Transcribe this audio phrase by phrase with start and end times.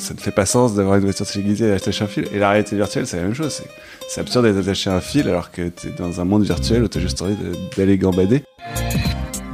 [0.00, 2.26] ça ne fait pas sens d'avoir une voiture téléguidée et d'attacher un fil.
[2.32, 3.62] Et la réalité virtuelle, c'est la même chose.
[4.08, 6.88] C'est absurde d'être attaché à un fil alors que t'es dans un monde virtuel où
[6.88, 7.36] t'as juste envie
[7.76, 8.42] d'aller gambader.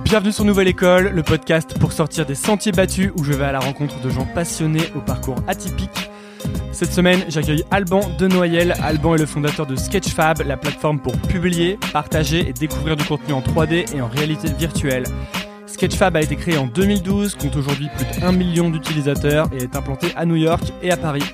[0.04, 3.52] Bienvenue sur Nouvelle École, le podcast pour sortir des sentiers battus où je vais à
[3.52, 6.10] la rencontre de gens passionnés au parcours atypique.
[6.70, 8.76] Cette semaine, j'accueille Alban Denoyel.
[8.82, 13.32] Alban est le fondateur de Sketchfab, la plateforme pour publier, partager et découvrir du contenu
[13.34, 15.04] en 3D et en réalité virtuelle.
[15.66, 20.08] Sketchfab a été créé en 2012, compte aujourd'hui plus 1 million d'utilisateurs et est implanté
[20.16, 21.24] à New York et à Paris.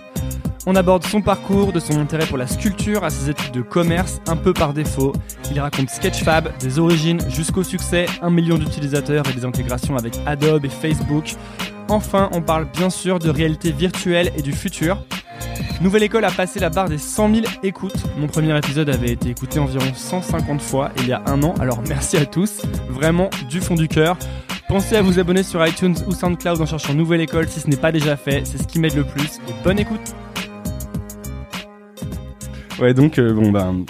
[0.65, 4.20] On aborde son parcours, de son intérêt pour la sculpture à ses études de commerce,
[4.29, 5.12] un peu par défaut.
[5.51, 10.64] Il raconte Sketchfab, des origines jusqu'au succès, 1 million d'utilisateurs et des intégrations avec Adobe
[10.64, 11.34] et Facebook.
[11.89, 15.05] Enfin, on parle bien sûr de réalité virtuelle et du futur.
[15.80, 18.05] Nouvelle École a passé la barre des 100 000 écoutes.
[18.16, 21.83] Mon premier épisode avait été écouté environ 150 fois il y a un an, alors
[21.88, 24.16] merci à tous, vraiment du fond du cœur.
[24.69, 27.77] Pensez à vous abonner sur iTunes ou SoundCloud en cherchant Nouvelle École si ce n'est
[27.77, 29.38] pas déjà fait, c'est ce qui m'aide le plus.
[29.48, 30.14] Et bonne écoute
[32.83, 33.84] Ouais, donc, euh, bon,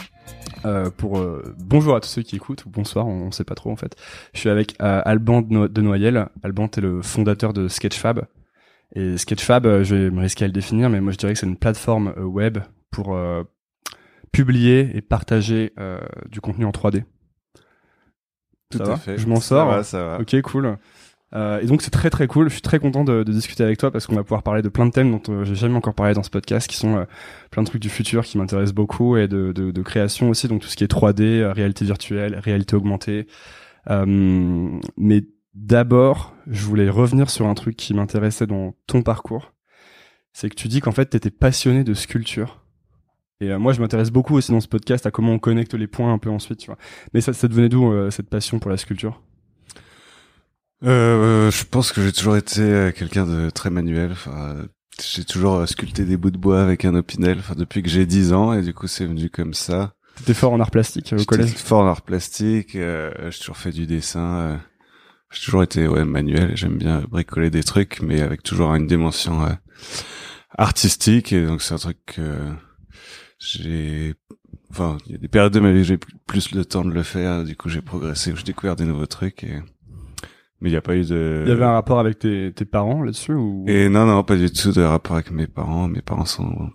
[0.66, 3.70] euh, pour euh, bonjour à tous ceux qui écoutent ou bonsoir, on, sait pas trop
[3.70, 3.96] en fait.
[4.34, 6.26] Je suis avec Alban de, Noyel.
[6.42, 8.26] Alban, est le fondateur de Sketchfab.
[8.94, 11.38] Et Sketchfab, euh, je vais me risquer à le définir, mais moi je dirais que
[11.38, 12.58] c'est une plateforme euh, web
[12.90, 13.42] pour euh,
[14.32, 15.72] publier et partager
[16.30, 17.04] du contenu en 3D.
[18.70, 19.18] Tout à fait.
[19.18, 19.70] Je m'en sors.
[19.70, 20.20] Ça va, ça va.
[20.20, 20.78] Ok, cool.
[21.34, 22.48] Euh, et donc c'est très très cool.
[22.48, 24.68] Je suis très content de, de discuter avec toi parce qu'on va pouvoir parler de
[24.68, 27.06] plein de thèmes dont j'ai jamais encore parlé dans ce podcast, qui sont
[27.50, 30.62] plein de trucs du futur qui m'intéressent beaucoup et de, de, de, création aussi, donc
[30.62, 33.26] tout ce qui est 3D, réalité virtuelle, réalité augmentée.
[33.88, 35.24] mais
[35.54, 39.52] D'abord, je voulais revenir sur un truc qui m'intéressait dans ton parcours.
[40.32, 42.64] C'est que tu dis qu'en fait, tu étais passionné de sculpture.
[43.40, 45.86] Et euh, moi, je m'intéresse beaucoup aussi dans ce podcast à comment on connecte les
[45.86, 46.78] points un peu ensuite, tu vois.
[47.12, 49.20] Mais ça, ça devenait d'où euh, cette passion pour la sculpture?
[50.84, 54.14] Euh, Je pense que j'ai toujours été euh, quelqu'un de très manuel.
[55.00, 57.42] J'ai toujours sculpté des bouts de bois avec un opinel.
[57.56, 59.94] Depuis que j'ai 10 ans, et du coup, c'est venu comme ça.
[60.16, 61.54] T'étais fort en art plastique au collège?
[61.54, 62.72] Fort en art plastique.
[62.72, 64.60] j'ai toujours fait du dessin.
[65.32, 69.44] J'ai toujours été ouais manuel j'aime bien bricoler des trucs, mais avec toujours une dimension
[69.44, 69.52] euh,
[70.56, 71.32] artistique.
[71.32, 72.38] Et donc c'est un truc que
[73.38, 74.14] j'ai.
[74.70, 76.92] Enfin, il y a des périodes de ma vie où j'ai plus le temps de
[76.92, 77.44] le faire.
[77.44, 79.44] Du coup, j'ai progressé, j'ai découvert des nouveaux trucs.
[79.44, 79.60] Et...
[80.60, 81.42] Mais il n'y a pas eu de.
[81.44, 83.64] Il y avait un rapport avec tes, tes parents là-dessus ou?
[83.66, 85.88] Et non, non, pas du tout de rapport avec mes parents.
[85.88, 86.70] Mes parents sont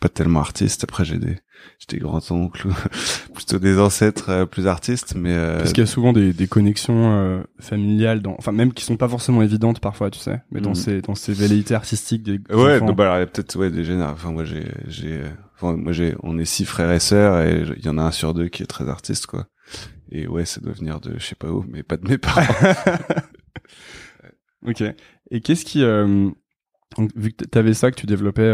[0.00, 0.84] pas tellement artistes.
[0.84, 1.36] Après, j'ai des,
[1.78, 2.68] j'ai des grands-oncles,
[3.34, 5.58] plutôt des ancêtres euh, plus artistes, mais euh...
[5.58, 8.96] parce qu'il y a souvent des, des connexions euh, familiales, dans, enfin même qui sont
[8.96, 10.76] pas forcément évidentes parfois, tu sais, mais dans mm.
[10.76, 12.40] ces dans ces velléités artistiques des.
[12.54, 14.16] Ouais, donc, bah, il y a peut-être ouais des générations.
[14.16, 15.20] Enfin moi j'ai j'ai,
[15.56, 18.12] enfin, moi j'ai, on est six frères et sœurs et il y en a un
[18.12, 19.46] sur deux qui est très artiste quoi.
[20.10, 22.42] Et ouais, ça doit venir de je sais pas où, mais pas de mes parents.
[24.66, 24.82] ok.
[25.32, 26.30] Et qu'est-ce qui, euh,
[27.16, 28.52] vu que t'avais ça que tu développais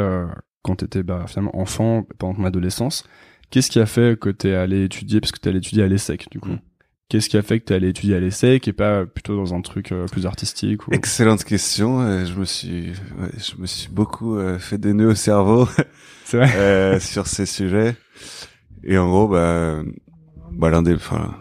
[0.62, 3.05] quand tu étais bah, finalement enfant, pendant ton adolescence,
[3.50, 5.89] qu'est-ce qui a fait que tu es allé étudier, parce que tu allé étudier à
[5.89, 6.50] l'ESSEC du coup?
[6.50, 6.61] Mm.
[7.09, 9.61] Qu'est-ce qui a fait que tu allé étudier à l'ESSEC et pas plutôt dans un
[9.61, 10.93] truc euh, plus artistique ou...
[10.95, 12.00] Excellente question.
[12.00, 15.69] Euh, je me suis, je me suis beaucoup euh, fait des nœuds au cerveau
[16.33, 17.97] vrai sur ces sujets.
[18.83, 19.83] Et en gros, bah,
[20.53, 21.37] bah l'un des, enfin,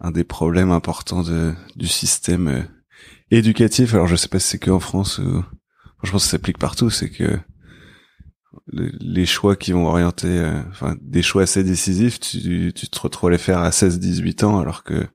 [0.00, 2.66] un des problèmes importants de, du système
[3.30, 3.92] éducatif.
[3.92, 5.44] Alors, je sais pas si c'est que en France ou,
[6.02, 6.88] je pense que ça s'applique partout.
[6.88, 7.38] C'est que
[8.72, 13.30] les choix qui vont orienter, euh, enfin des choix assez décisifs, tu, tu te retrouves
[13.30, 15.06] à les faire à 16-18 ans alors que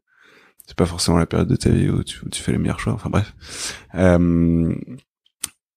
[0.66, 2.94] c'est pas forcément la période de ta vie où tu, tu fais les meilleurs choix.
[2.94, 3.34] Enfin bref.
[3.96, 4.76] Euh,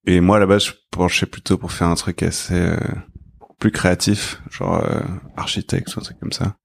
[0.06, 2.76] et moi base, je penchais plutôt pour faire un truc assez euh,
[3.58, 4.82] plus créatif, genre
[5.36, 6.56] architecte ou un truc comme ça.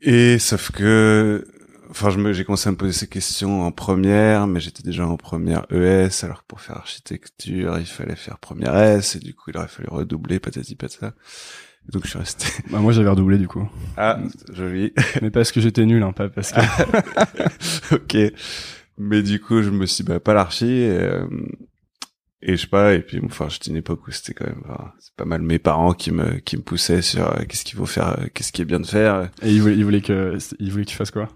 [0.00, 1.46] Et sauf que
[1.92, 5.16] enfin, je j'ai commencé à me poser ces questions en première, mais j'étais déjà en
[5.16, 9.50] première ES, alors que pour faire architecture, il fallait faire première S, et du coup,
[9.50, 11.14] il aurait fallu redoubler, patati patata.
[11.92, 12.46] Donc, je suis resté.
[12.70, 13.68] Bah, moi, j'avais redoublé, du coup.
[13.96, 14.18] Ah,
[14.52, 14.92] joli.
[15.22, 17.94] mais parce que j'étais nul, hein, pas parce que.
[17.94, 18.32] ok.
[18.98, 21.26] Mais du coup, je me suis, bah, pas l'archi, et, euh,
[22.40, 24.62] et je sais pas, et puis, enfin, j'étais une époque où c'était quand même,
[24.98, 27.86] c'est pas mal mes parents qui me, qui me poussaient sur euh, qu'est-ce qu'il faut
[27.86, 29.30] faire, euh, qu'est-ce qui est bien de faire.
[29.42, 31.28] Et ils voulaient, ils voulaient que, ils voulaient que tu fasses quoi?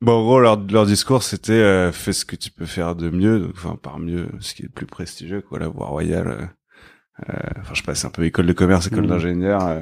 [0.00, 3.10] Bon, en gros, leur, leur discours, c'était euh, fais ce que tu peux faire de
[3.10, 6.28] mieux, enfin par mieux, ce qui est le plus prestigieux, quoi, la voie royale.
[6.28, 6.46] Euh,
[7.30, 9.08] euh, enfin, je passe un peu école de commerce, école mmh.
[9.08, 9.66] d'ingénieur.
[9.66, 9.80] Euh,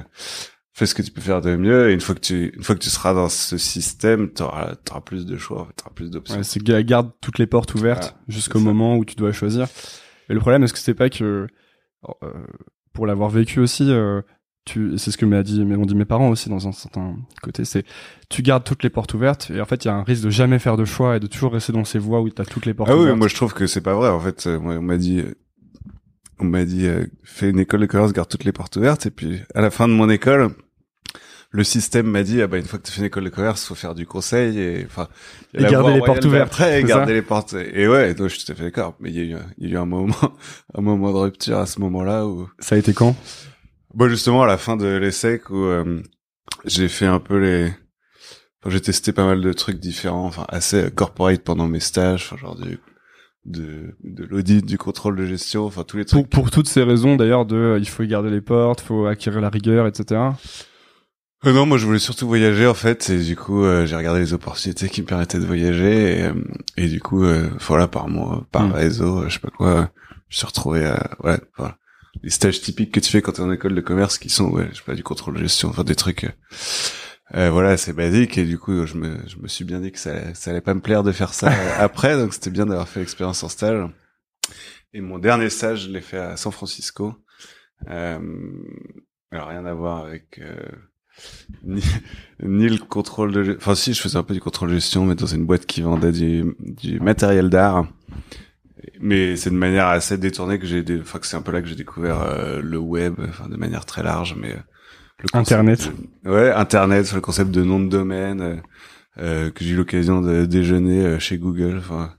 [0.72, 1.90] fais ce que tu peux faire de mieux.
[1.90, 4.74] Et une fois que tu, une fois que tu seras dans ce système, tu auras,
[5.04, 6.36] plus de choix, tu auras plus d'options.
[6.36, 9.68] Ouais, c'est garde toutes les portes ouvertes jusqu'au moment où tu dois choisir.
[10.30, 11.46] Et le problème, est-ce que c'est pas que
[12.92, 13.90] pour l'avoir vécu aussi,
[14.96, 17.84] c'est ce que m'a dit, m'ont dit mes parents aussi dans un certain côté, c'est
[18.28, 20.30] tu gardes toutes les portes ouvertes et en fait il y a un risque de
[20.30, 22.66] jamais faire de choix et de toujours rester dans ces voies où tu as toutes
[22.66, 23.12] les portes ah ouvertes.
[23.12, 24.46] oui, moi je trouve que c'est pas vrai en fait.
[24.46, 25.22] Moi on m'a dit
[26.38, 29.06] on m'a dit euh, fais une école de commerce, garde toutes les portes ouvertes.
[29.06, 30.50] Et puis à la fin de mon école,
[31.50, 33.64] le système m'a dit ah bah une fois que tu fais une école de commerce,
[33.64, 35.08] faut faire du conseil et enfin
[35.54, 36.48] et garder les portes ouvertes.
[36.48, 37.54] Après, garder les portes.
[37.54, 38.96] Et ouais, donc je suis tout à fait d'accord.
[39.00, 40.14] Mais il y a eu il y a eu un moment
[40.74, 43.16] un moment de rupture à ce moment-là où ça a été quand?
[43.96, 46.02] Bon justement à la fin de l'ESSEC où euh,
[46.66, 47.72] j'ai fait un peu les
[48.60, 52.36] enfin, j'ai testé pas mal de trucs différents, enfin assez corporate pendant mes stages, enfin
[52.36, 52.78] genre du
[53.46, 56.28] de, de l'audit, du contrôle de gestion, enfin tous les trucs.
[56.28, 59.40] Pour, pour toutes ces raisons d'ailleurs de euh, il faut garder les portes, faut acquérir
[59.40, 60.20] la rigueur, etc.
[61.46, 64.20] Euh, non, moi je voulais surtout voyager en fait, et du coup euh, j'ai regardé
[64.20, 66.34] les opportunités qui me permettaient de voyager, et, euh,
[66.76, 67.24] et du coup
[67.60, 68.72] voilà par moi, par hmm.
[68.72, 69.90] réseau, je sais pas quoi,
[70.28, 71.78] je suis retrouvé à ouais voilà
[72.22, 74.50] les stages typiques que tu fais quand tu es en école de commerce qui sont
[74.50, 76.26] ouais je sais pas du contrôle de gestion, enfin des trucs
[77.34, 79.98] euh, voilà, c'est basique et du coup, je me, je me suis bien dit que
[79.98, 83.00] ça, ça allait pas me plaire de faire ça après, donc c'était bien d'avoir fait
[83.00, 83.88] l'expérience en stage.
[84.92, 87.14] Et mon dernier stage, je l'ai fait à San Francisco.
[87.90, 88.20] Euh,
[89.32, 90.56] alors rien à voir avec euh,
[91.64, 91.82] ni,
[92.42, 95.16] ni, le contrôle de, enfin si, je faisais un peu du contrôle de gestion, mais
[95.16, 97.88] dans une boîte qui vendait du, du matériel d'art.
[99.00, 101.68] Mais c'est de manière assez détournée que j'ai, enfin que c'est un peu là que
[101.68, 104.56] j'ai découvert euh, le web, enfin de manière très large, mais
[105.32, 105.90] Internet.
[106.24, 108.56] ouais, Internet, le concept de nom de domaine, euh,
[109.18, 112.14] euh, que j'ai eu l'occasion de déjeuner euh, chez Google, enfin,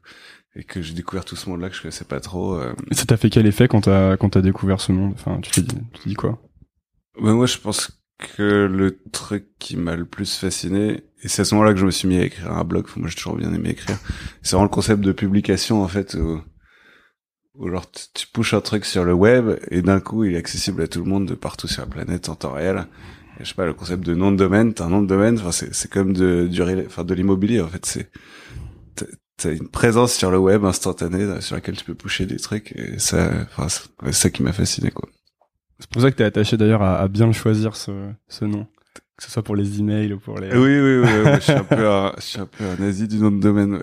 [0.56, 2.56] et que j'ai découvert tout ce monde-là que je connaissais pas trop.
[2.56, 2.74] Euh.
[2.92, 5.14] ça t'a fait quel effet quand t'as quand t'as découvert ce monde?
[5.14, 6.42] Enfin, tu t'es dit, tu dis quoi?
[7.22, 11.46] Ben moi, je pense que le truc qui m'a le plus fasciné, et c'est à
[11.46, 12.88] ce moment-là que je me suis mis à écrire un blog.
[12.96, 13.98] moi, j'ai toujours bien aimé écrire.
[14.42, 16.16] C'est vraiment le concept de publication en fait.
[16.16, 16.42] Où,
[17.56, 20.84] ou alors tu pushes un truc sur le web et d'un coup il est accessible
[20.84, 22.86] à tout le monde de partout sur la planète en temps réel.
[23.40, 25.40] Et, je sais pas, le concept de nom de domaine, t'as un nom de domaine,
[25.40, 28.12] enfin c'est comme de de l'immobilier en fait, c'est
[29.38, 32.98] t'as une présence sur le web instantanée sur laquelle tu peux pusher des trucs et
[32.98, 33.68] ça enfin
[34.06, 35.10] c'est ça qui m'a fasciné quoi.
[35.80, 37.92] C'est pour ça que t'es attaché d'ailleurs à, à, bien choisir ce
[38.28, 38.68] ce nom
[39.18, 40.50] que ce soit pour les emails ou pour les.
[40.56, 41.32] Oui, oui, oui.
[41.36, 43.82] je suis un peu, un, je suis un peu un nazi du nom de domaine.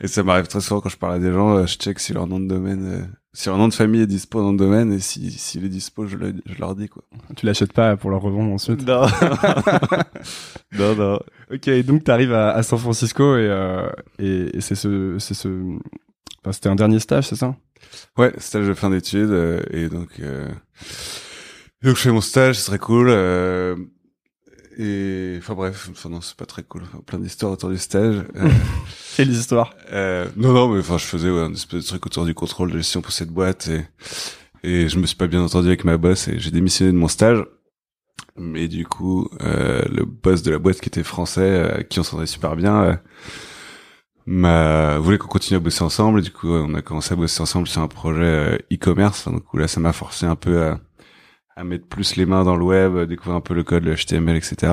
[0.00, 2.12] et ça m'arrive très souvent quand je parle à des gens, euh, je check si
[2.12, 4.92] leur nom de domaine, euh, si leur nom de famille est dispo nom de domaine
[4.92, 7.04] et si s'il est dispo, je, le, je leur dis quoi.
[7.36, 8.84] Tu l'achètes pas pour leur revendre ensuite?
[8.84, 9.02] Non.
[10.72, 11.20] non, non.
[11.52, 15.48] Ok, donc t'arrives à, à San Francisco et euh, et, et c'est ce, c'est ce,
[16.42, 17.54] enfin, c'était un dernier stage, c'est ça?
[18.16, 20.08] Ouais, stage de fin d'études euh, et donc.
[20.20, 20.48] Euh...
[21.82, 23.06] Donc je fais mon stage, c'est très cool.
[23.08, 23.76] Euh,
[24.78, 26.82] et enfin bref, enfin non, c'est pas très cool.
[27.06, 28.22] plein d'histoires autour du stage.
[28.36, 28.48] Euh,
[29.16, 29.74] Quelles histoires?
[29.92, 32.70] Euh, Non, non, mais enfin, je faisais ouais, un espèce de truc autour du contrôle
[32.70, 33.84] de gestion pour cette boîte et
[34.62, 37.08] et je me suis pas bien entendu avec ma boss et j'ai démissionné de mon
[37.08, 37.42] stage.
[38.36, 42.02] Mais du coup, euh, le boss de la boîte qui était français, euh, qui on
[42.02, 42.94] s'entendait super bien, euh,
[44.26, 46.22] m'a voulait qu'on continue à bosser ensemble?
[46.22, 49.28] Du coup, on a commencé à bosser ensemble sur un projet euh, e-commerce.
[49.28, 50.80] donc là, ça m'a forcé un peu à
[51.56, 54.36] à mettre plus les mains dans le web, découvrir un peu le code, le HTML,
[54.36, 54.72] etc.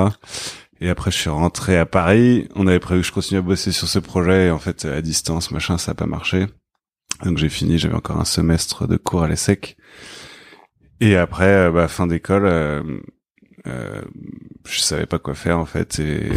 [0.80, 2.48] Et après, je suis rentré à Paris.
[2.56, 4.48] On avait prévu que je continue à bosser sur ce projet.
[4.48, 6.46] Et en fait, à distance, machin, ça a pas marché.
[7.24, 7.78] Donc j'ai fini.
[7.78, 9.76] J'avais encore un semestre de cours à l'ESSEC.
[11.00, 12.84] Et après, euh, bah, fin d'école, euh,
[13.68, 14.02] euh,
[14.66, 16.00] je savais pas quoi faire en fait.
[16.00, 16.30] Et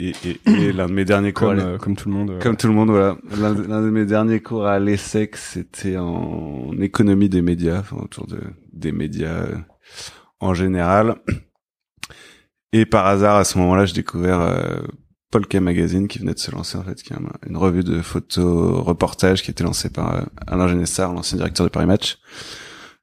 [0.00, 2.56] et, et, et l'un de mes derniers cours, comme, euh, comme tout le monde, comme
[2.56, 3.16] tout le monde, voilà.
[3.38, 8.40] L'un de mes derniers cours à l'ESSEC, c'était en économie des médias, enfin, autour de
[8.72, 9.56] des médias euh,
[10.40, 11.16] en général.
[12.72, 14.80] Et par hasard, à ce moment-là, j'ai découvert euh,
[15.30, 18.82] Polka Magazine qui venait de se lancer en fait, qui est une revue de photos
[18.84, 22.18] reportage qui était lancée par euh, Alain Genestard, l'ancien directeur de Paris Match,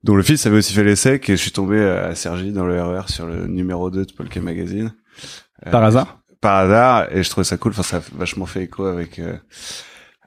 [0.03, 1.29] dont le fils avait aussi fait l'ESSEC.
[1.29, 4.13] Et je suis tombé à Sergi dans le RER e sur le numéro 2 de
[4.13, 4.93] Polka Magazine.
[5.71, 6.21] Par hasard?
[6.41, 7.71] Par hasard et je trouvais ça cool.
[7.71, 9.37] Enfin, ça a vachement fait écho avec euh,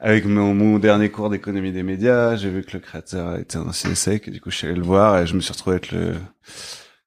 [0.01, 2.37] avec mon, mon, dernier cours d'économie des médias.
[2.37, 4.77] J'ai vu que le créateur était un ancien sec et du coup je suis allé
[4.77, 6.15] le voir et je me suis retrouvé être le.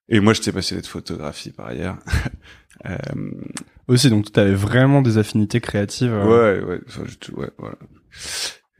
[0.08, 1.96] Et moi, j'étais passionné de photographie par ailleurs.
[2.86, 2.98] euh...
[3.88, 6.12] Aussi, donc tu avais vraiment des affinités créatives.
[6.12, 6.58] Euh...
[6.58, 7.02] Ouais, ouais, enfin,
[7.36, 7.76] ouais, voilà.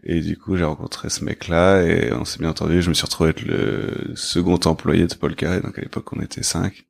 [0.03, 2.83] Et du coup, j'ai rencontré ce mec-là et on s'est bien entendu.
[2.83, 5.61] Je me suis retrouvé être le second employé de Paul Carré.
[5.61, 6.85] Donc à l'époque, on était cinq.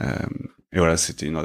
[0.00, 0.16] Euh,
[0.72, 1.38] et voilà, c'était une,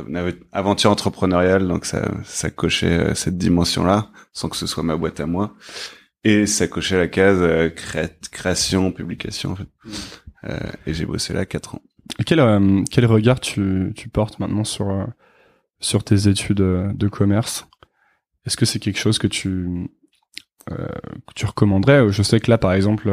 [0.53, 5.19] aventure entrepreneuriale, donc ça, ça cochait euh, cette dimension-là, sans que ce soit ma boîte
[5.19, 5.55] à moi.
[6.23, 9.67] Et ça cochait la case euh, création, publication, en fait.
[10.45, 11.81] Euh, et j'ai bossé là quatre ans.
[12.25, 15.07] quel, euh, quel regard tu, tu portes maintenant sur,
[15.79, 17.67] sur tes études de commerce?
[18.45, 19.89] Est-ce que c'est quelque chose que tu,
[20.67, 22.09] que tu recommanderais?
[22.11, 23.09] Je sais que là, par exemple,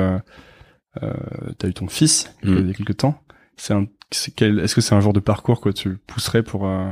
[1.02, 1.12] euh,
[1.58, 2.72] tu as eu ton fils il y a mm.
[2.74, 3.20] quelques temps.
[3.56, 6.90] C'est un est-ce que c'est un genre de parcours que tu pousserais pour euh,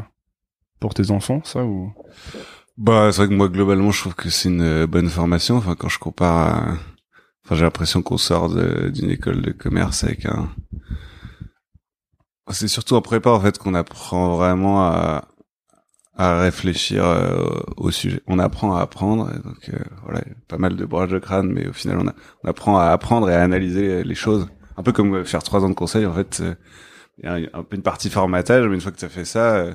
[0.80, 1.92] pour tes enfants, ça ou?
[2.78, 5.56] Bah, c'est vrai que moi globalement, je trouve que c'est une euh, bonne formation.
[5.56, 6.76] Enfin, quand je compare
[7.44, 10.48] Enfin, j'ai l'impression qu'on sort d'une école de commerce avec un.
[12.50, 15.28] C'est surtout en prépa en fait qu'on apprend vraiment à,
[16.16, 18.20] à réfléchir euh, au sujet.
[18.26, 21.72] On apprend à apprendre, donc euh, voilà, pas mal de broches de crâne, mais au
[21.72, 24.48] final on, apprend à apprendre et à analyser les choses.
[24.76, 26.42] Un peu comme faire trois ans de conseil, en fait,
[27.18, 29.24] il y a un peu une partie formatage, mais une fois que tu as fait
[29.24, 29.56] ça...
[29.56, 29.74] Euh,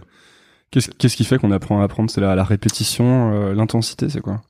[0.71, 2.09] qu'est-ce, qu'est-ce qui fait qu'on apprend à apprendre?
[2.09, 4.41] C'est la, la répétition, l'intensité, c'est quoi?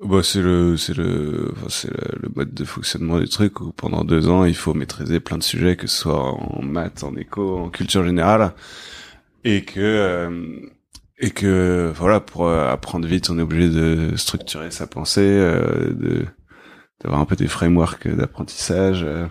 [0.00, 4.04] Bah, c'est le c'est le enfin, c'est le, mode de fonctionnement du truc où pendant
[4.04, 7.58] deux ans il faut maîtriser plein de sujets que ce soit en maths, en éco,
[7.58, 8.52] en culture générale
[9.44, 10.60] et que
[11.18, 15.92] et que voilà pour euh, apprendre vite on est obligé de structurer sa pensée euh,
[15.94, 16.26] de
[17.00, 19.26] d'avoir un peu des frameworks d'apprentissage euh,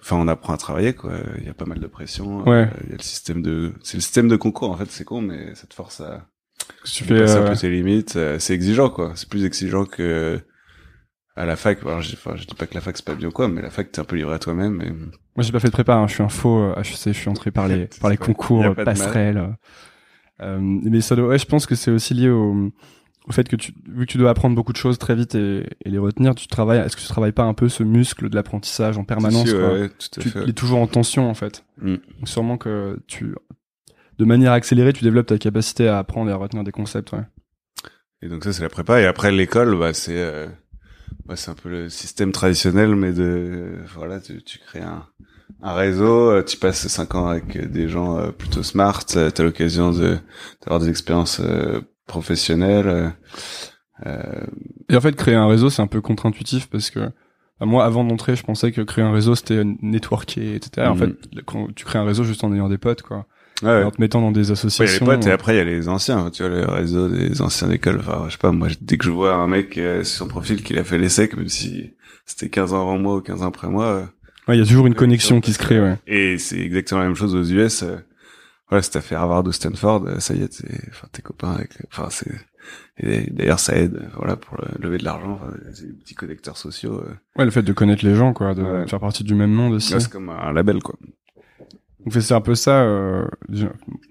[0.00, 1.12] enfin on apprend à travailler quoi.
[1.38, 2.42] Il y a pas mal de pression.
[2.48, 2.68] Ouais.
[2.84, 5.20] il y a le système de c'est le système de concours en fait c'est con
[5.20, 6.26] mais ça te force à
[6.84, 9.12] tu fais un peu tes limites c'est exigeant quoi.
[9.14, 10.40] C'est plus exigeant que
[11.36, 11.78] à la fac.
[11.82, 13.70] Alors je, enfin, je dis pas que la fac c'est pas bien quoi mais la
[13.70, 14.90] fac t'es un peu livré à toi-même et...
[14.90, 16.06] moi j'ai pas fait de prépa hein.
[16.06, 19.56] je suis un faux HEC je suis entré par les par les concours passerelles
[20.42, 22.70] euh, mais ça doit, ouais, je pense que c'est aussi lié au,
[23.28, 25.66] au fait que tu, vu que tu dois apprendre beaucoup de choses très vite et,
[25.84, 26.80] et les retenir, tu travailles.
[26.80, 29.88] Est-ce que tu travailles pas un peu ce muscle de l'apprentissage en permanence quoi ouais,
[29.88, 30.42] tout tu, fait.
[30.42, 31.64] Il est toujours en tension en fait.
[31.80, 31.96] Mm.
[32.18, 33.34] Donc sûrement que tu,
[34.18, 37.12] de manière accélérée, tu développes ta capacité à apprendre et à retenir des concepts.
[37.12, 37.24] Ouais.
[38.22, 40.46] Et donc ça c'est la prépa et après l'école, bah c'est euh,
[41.26, 45.06] bah, c'est un peu le système traditionnel, mais de voilà, tu, tu crées un
[45.62, 49.42] un réseau, euh, tu passes cinq ans avec des gens euh, plutôt smart, tu as
[49.42, 50.16] l'occasion de
[50.62, 51.42] d'avoir des expériences
[52.10, 53.14] professionnelles.
[54.06, 54.44] Euh...
[54.88, 57.00] Et en fait, créer un réseau, c'est un peu contre-intuitif parce que
[57.60, 60.86] bah, moi, avant d'entrer, je pensais que créer un réseau, c'était networker, etc.
[60.88, 61.10] En fait,
[61.46, 63.26] quand tu crées un réseau juste en ayant des potes, quoi.
[63.62, 65.04] Ouais, en te mettant dans des associations.
[65.04, 67.42] Ouais, les potes, et après, il y a les anciens, tu vois, le réseau des
[67.42, 67.98] anciens d'école.
[68.00, 70.78] Enfin, je sais pas, moi, dès que je vois un mec sur son profil qu'il
[70.78, 71.92] a fait l'essai, même si
[72.24, 74.08] c'était 15 ans avant moi ou 15 ans après moi,
[74.54, 75.96] il y a toujours une connexion qui se crée, ouais.
[76.06, 77.82] Et c'est exactement la même chose aux US.
[77.82, 77.96] Euh,
[78.70, 81.52] voilà, si t'as fait Harvard ou Stanford, euh, ça y est, t'es, enfin, t'es copain
[81.52, 82.30] avec, enfin, c'est,
[82.98, 87.02] et d'ailleurs, ça aide, voilà, pour lever de l'argent, enfin, c'est des petits connecteurs sociaux.
[87.04, 87.14] Euh.
[87.36, 89.92] Ouais, le fait de connaître les gens, quoi, de faire partie du même monde aussi.
[90.00, 90.96] c'est comme un label, quoi.
[92.04, 92.82] Donc c'est un peu ça.
[92.82, 93.26] Euh,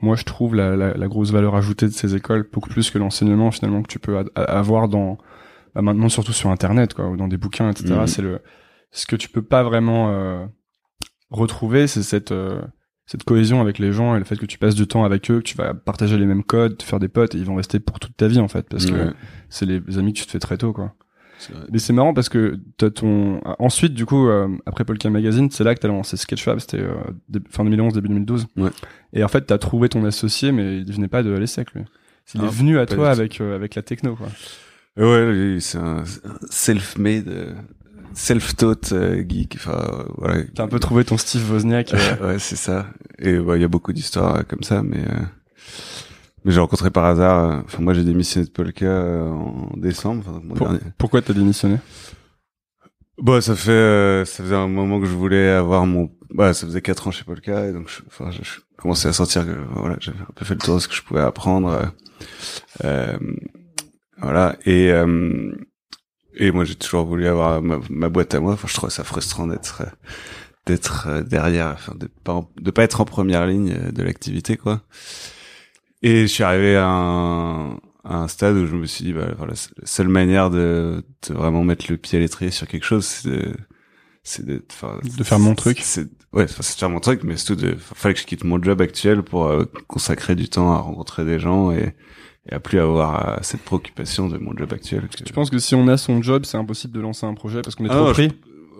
[0.01, 3.00] moi, je trouve la, la, la, grosse valeur ajoutée de ces écoles, beaucoup plus que
[3.00, 5.18] l'enseignement finalement que tu peux avoir dans,
[5.74, 7.96] bah, maintenant surtout sur Internet, quoi, ou dans des bouquins, etc.
[7.96, 8.08] Mhm.
[8.08, 8.42] C'est le
[8.92, 10.46] ce que tu peux pas vraiment euh,
[11.30, 12.62] retrouver, c'est cette euh,
[13.10, 15.39] cette cohésion avec les gens et le fait que tu passes du temps avec eux,
[15.39, 17.80] que tu vas partager les mêmes codes, te faire des potes, et ils vont rester
[17.80, 19.16] pour toute ta vie en fait, parce que
[19.50, 20.94] c'est les amis que tu te fais très tôt quoi.
[21.72, 25.63] Mais c'est marrant parce que t'as ton ensuite du coup euh, après Polka Magazine, c'est
[25.63, 28.46] là que t'as lancé Sketchfab, c'était euh, fin 2011 début 2012.
[28.58, 28.70] Ouais.
[29.13, 31.86] Et en fait t'as trouvé ton associé, mais il venait pas de l'ESSEC lui.
[32.36, 34.28] Il est ah, venu à toi avec avec la techno quoi.
[34.98, 36.04] Ouais, c'est un
[36.50, 37.56] self-made
[38.13, 39.56] self-taught euh, geek.
[39.56, 40.44] Enfin, voilà.
[40.56, 41.94] T'as un peu trouvé ton Steve Wozniak.
[41.94, 42.16] Euh.
[42.34, 42.88] ouais, c'est ça.
[43.20, 45.04] Et il y a beaucoup d'histoires euh, comme ça, mais
[46.46, 47.63] mais j'ai rencontré par hasard.
[47.66, 50.42] Enfin, moi, j'ai démissionné de Polka en décembre.
[50.98, 51.78] Pourquoi t'as démissionné?
[53.22, 56.10] Bah, ça fait ça faisait un moment que je voulais avoir mon.
[56.32, 58.42] Bah, ça faisait quatre ans chez Polka, et donc je, enfin, je,
[58.78, 61.01] commençais à sentir que voilà, j'avais un peu fait le tour de ce que je
[61.01, 61.92] pouvais apprendre.
[64.22, 64.94] voilà et
[66.39, 68.53] et moi, j'ai toujours voulu avoir ma, boîte à moi.
[68.53, 69.84] Enfin, je trouve ça frustrant d'être
[70.65, 74.55] d'être euh, derrière, enfin, de pas de pas être en première ligne euh, de l'activité,
[74.55, 74.81] quoi.
[76.01, 77.72] Et je suis arrivé à un,
[78.05, 81.34] à un stade où je me suis dit, bah, voilà, la seule manière de, de
[81.34, 83.53] vraiment mettre le pied à l'étrier sur quelque chose, c'est de,
[84.24, 84.63] c'est de,
[85.17, 85.79] de faire mon truc.
[85.81, 88.62] C'est, ouais, c'est de faire mon truc, mais surtout de, fallait que je quitte mon
[88.62, 91.96] job actuel pour euh, consacrer du temps à rencontrer des gens et,
[92.50, 95.08] et à plus avoir euh, cette préoccupation de mon job actuel.
[95.25, 97.75] Tu penses que si on a son job, c'est impossible de lancer un projet parce
[97.75, 98.32] qu'on est ah trop pris?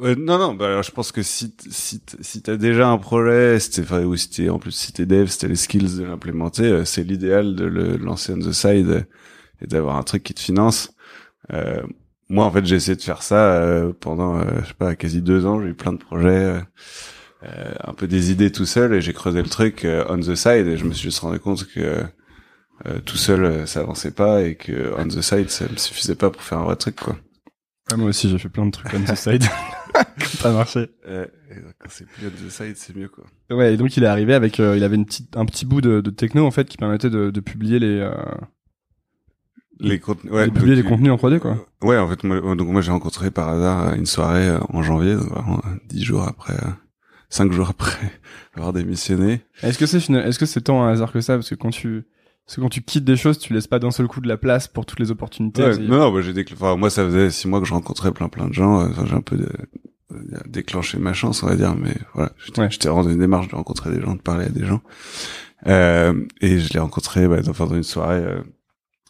[0.02, 0.54] Non, non.
[0.54, 4.30] Bah alors, je pense que si si si t'as déjà un projet, c'était ou si
[4.30, 7.56] t'es en plus si t'es dev, si t'as les skills de l'implémenter, euh, c'est l'idéal
[7.56, 9.08] de le lancer on the side
[9.62, 10.94] et d'avoir un truc qui te finance.
[11.52, 11.82] Euh,
[12.30, 15.46] moi, en fait, j'ai essayé de faire ça euh, pendant, je sais pas, quasi deux
[15.46, 15.62] ans.
[15.62, 16.62] J'ai eu plein de projets,
[17.42, 20.78] un peu des idées tout seul, et j'ai creusé le truc on the side, et
[20.78, 22.04] je me suis juste rendu compte que
[22.86, 26.16] euh, tout seul euh, ça avançait pas et que on the side ça me suffisait
[26.16, 27.18] pas pour faire un vrai truc quoi.
[27.98, 29.44] moi aussi j'ai fait plein de trucs on the side
[30.20, 30.90] ça marché.
[31.08, 31.26] Euh,
[31.80, 33.26] quand c'est plus on the side c'est mieux quoi.
[33.50, 36.00] Ouais et donc il est arrivé avec il avait une petite un petit bout de,
[36.02, 38.10] de, techno en fait qui permettait de, de publier les
[39.82, 41.66] les contenus ouais, publier les contenus en 3D quoi.
[41.82, 45.18] Ouais en fait moi donc moi j'ai rencontré par hasard une soirée en janvier
[45.88, 46.56] dix jours après
[47.30, 48.12] cinq jours après
[48.56, 49.42] avoir démissionné.
[49.64, 51.36] Est-ce que c'est est-ce que c'est tant un hasard que ça?
[51.36, 52.06] Parce que quand tu
[52.50, 54.36] Parce que quand tu quittes des choses, tu laisses pas d'un seul coup de la
[54.36, 55.62] place pour toutes les opportunités.
[55.62, 58.28] Ouais, non, non, bah, j'ai enfin, moi, ça faisait six mois que je rencontrais plein
[58.28, 58.90] plein de gens.
[58.90, 59.52] Enfin, j'ai un peu de,
[60.48, 62.32] déclenché ma chance, on va dire, mais voilà,
[62.72, 64.82] j'étais rendu une démarche de rencontrer des gens, de parler à des gens.
[65.68, 68.42] Euh, et je l'ai rencontré bah, dans, dans une soirée euh,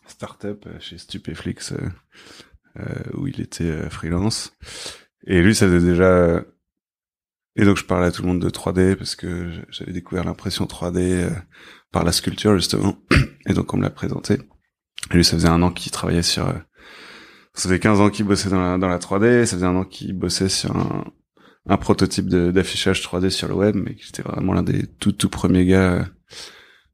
[0.05, 1.77] startup euh, chez Stupéflix, euh,
[2.77, 4.51] euh, où il était freelance.
[5.25, 6.43] Et lui, ça faisait déjà...
[7.56, 10.65] Et donc, je parlais à tout le monde de 3D, parce que j'avais découvert l'impression
[10.65, 11.29] 3D
[11.91, 12.98] par la sculpture, justement.
[13.48, 14.36] Et donc, on me l'a présenté.
[15.12, 16.53] Et lui, ça faisait un an qu'il travaillait sur
[17.53, 19.84] ça faisait 15 ans qu'il bossait dans la, dans la 3D, ça faisait un an
[19.84, 21.03] qu'il bossait sur un,
[21.68, 25.29] un prototype d'affichage 3D sur le web, mais qui était vraiment l'un des tout tout
[25.29, 26.03] premiers gars euh,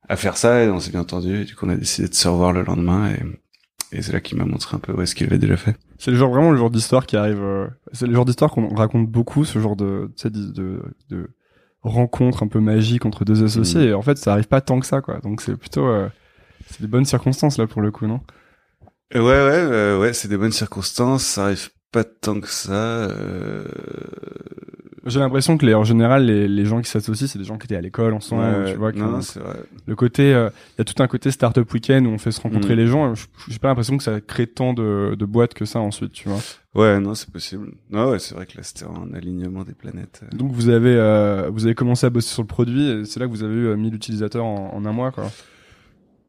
[0.09, 2.13] à faire ça, et on s'est bien entendu, et du coup on a décidé de
[2.13, 3.23] se revoir le lendemain, et,
[3.95, 5.75] et c'est là qu'il m'a montré un peu où est-ce qu'il avait déjà fait.
[5.97, 8.73] C'est le genre vraiment le genre d'histoire qui arrive, euh, c'est le genre d'histoire qu'on
[8.75, 11.29] raconte beaucoup, ce genre de, de, de, de
[11.81, 13.89] rencontre un peu magique entre deux associés, mm.
[13.89, 16.09] et en fait ça arrive pas tant que ça, quoi, donc c'est plutôt, euh,
[16.67, 18.21] c'est des bonnes circonstances là pour le coup, non?
[19.13, 21.23] Ouais, ouais, euh, ouais, c'est des bonnes circonstances.
[21.23, 22.73] Ça arrive pas tant que ça.
[22.73, 23.65] Euh...
[25.05, 27.65] J'ai l'impression que les, en général, les, les gens qui s'associent, c'est des gens qui
[27.65, 28.65] étaient à l'école ensemble.
[28.65, 29.59] tu vois, non, vrai.
[29.85, 32.41] Le côté, euh, il y a tout un côté startup week-end où on fait se
[32.41, 32.77] rencontrer mm.
[32.77, 33.13] les gens.
[33.47, 36.39] J'ai pas l'impression que ça crée tant de, de boîtes que ça ensuite, tu vois.
[36.73, 37.71] Ouais, non, c'est possible.
[37.91, 40.23] Non, ouais, c'est vrai que là, c'était un alignement des planètes.
[40.33, 42.89] Donc vous avez, euh, vous avez commencé à bosser sur le produit.
[42.89, 45.31] et C'est là que vous avez eu 1000 utilisateurs en, en un mois, quoi.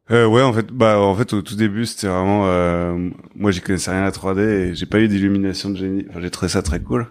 [0.09, 3.59] Euh, ouais, en fait, bah, en fait, au tout début, c'était vraiment, euh, moi, j'y
[3.59, 6.05] connaissais rien à 3D et j'ai pas eu d'illumination de génie.
[6.09, 7.07] Enfin, j'ai trouvé ça très cool,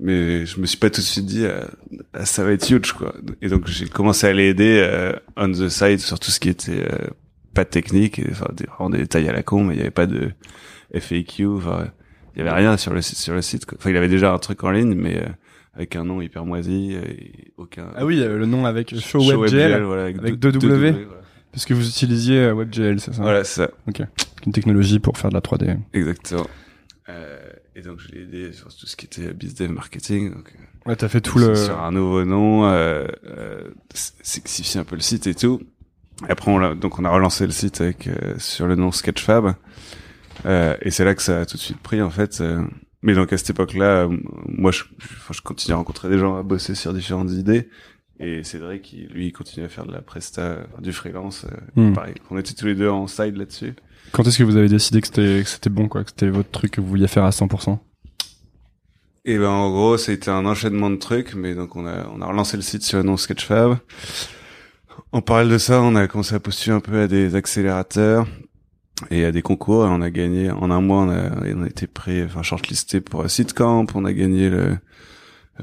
[0.00, 1.64] mais je me suis pas tout de suite dit, euh,
[2.12, 3.14] ah, ça va être huge, quoi.
[3.42, 6.48] Et donc, j'ai commencé à les aider euh, on the side sur tout ce qui
[6.48, 7.08] était euh,
[7.54, 9.90] pas technique, et, enfin, des, vraiment des détails à la con, mais il y avait
[9.90, 10.30] pas de
[10.92, 11.88] FAQ, enfin,
[12.34, 13.66] il y avait rien sur le site, sur le site.
[13.66, 13.78] Quoi.
[13.78, 15.22] Enfin, il avait déjà un truc en ligne, mais
[15.74, 17.88] avec un nom hyper moisi et aucun.
[17.96, 21.06] Ah oui, le nom avec Show, WebGL, voilà, avec, deux W.
[21.54, 23.22] Parce que vous utilisiez euh, WebGL, c'est ça?
[23.22, 23.70] Voilà, c'est ça.
[23.86, 24.02] Ok.
[24.44, 25.78] Une technologie pour faire de la 3D.
[25.92, 26.48] Exactement.
[27.08, 27.43] Euh,
[27.76, 30.34] et donc je l'ai aidé sur tout ce qui était business marketing.
[30.34, 31.54] Donc, euh, ouais, t'as fait tout le.
[31.54, 35.60] Sur un nouveau nom, euh, euh, sexifier un peu le site et tout.
[36.28, 38.92] Et après, on a, donc on a relancé le site avec euh, sur le nom
[38.92, 39.54] Sketchfab.
[40.46, 42.42] Euh, et c'est là que ça a tout de suite pris en fait.
[43.02, 44.08] mais donc à cette époque-là,
[44.46, 44.84] moi je,
[45.30, 47.68] je continue à rencontrer des gens à bosser sur différentes idées.
[48.20, 51.46] Et Cédric, lui, continue à faire de la presta, du freelance.
[51.76, 51.94] Euh, hmm.
[51.94, 53.74] Pareil, on était tous les deux en side là-dessus.
[54.14, 56.80] Quand est-ce que vous avez décidé que c'était bon, quoi, que c'était votre truc que
[56.80, 57.78] vous vouliez faire à 100%
[59.24, 62.26] Et ben en gros, c'était un enchaînement de trucs, mais donc on a on a
[62.26, 63.78] relancé le site sur nom Sketchfab.
[65.10, 68.28] En parallèle de ça, on a commencé à postuler un peu à des accélérateurs
[69.10, 69.84] et à des concours.
[69.84, 73.00] Et on a gagné en un mois, on a, on a été pris, enfin shortlisté
[73.00, 73.86] pour un Sitecamp.
[73.96, 74.76] On a gagné le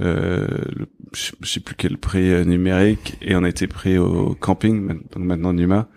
[0.01, 0.45] euh,
[1.13, 5.17] je sais plus quel prix euh, numérique et on a été pris au camping donc
[5.17, 5.89] maintenant Numa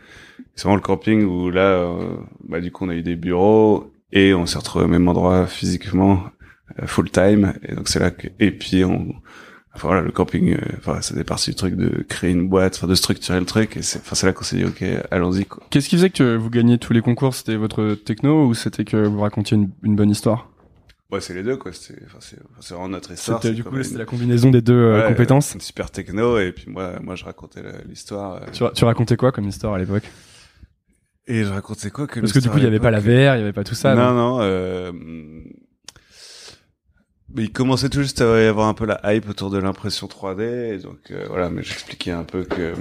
[0.54, 2.16] c'est vraiment le camping où là euh,
[2.48, 5.46] bah du coup on a eu des bureaux et on s'est retrouvé au même endroit
[5.46, 6.24] physiquement
[6.86, 9.14] full time et donc c'est là que et puis on
[9.74, 12.86] enfin voilà le camping enfin ça faisait partie du truc de créer une boîte enfin
[12.86, 15.64] de structurer le truc et c'est enfin c'est là qu'on s'est dit ok allons-y quoi
[15.70, 17.34] qu'est-ce qui faisait que vous gagniez tous les concours?
[17.34, 20.48] C'était votre techno ou c'était que vous racontiez une, une bonne histoire?
[21.10, 21.72] Ouais, c'est les deux, quoi.
[21.72, 23.42] C'est, enfin, c'est, c'est vraiment notre histoire.
[23.42, 25.54] C'était, du coup, c'était la combinaison des deux euh, compétences.
[25.54, 28.42] Une super techno, et puis moi, moi, je racontais l'histoire.
[28.42, 28.46] Euh.
[28.52, 30.10] Tu, tu, racontais quoi comme histoire à l'époque?
[31.26, 33.36] Et je racontais quoi comme Parce que du coup, il y avait pas la VR,
[33.36, 33.94] il y avait pas tout ça.
[33.94, 34.92] Non, non, euh...
[37.36, 40.74] il commençait tout juste à y avoir un peu la hype autour de l'impression 3D,
[40.74, 42.74] et donc, euh, voilà, mais j'expliquais un peu que,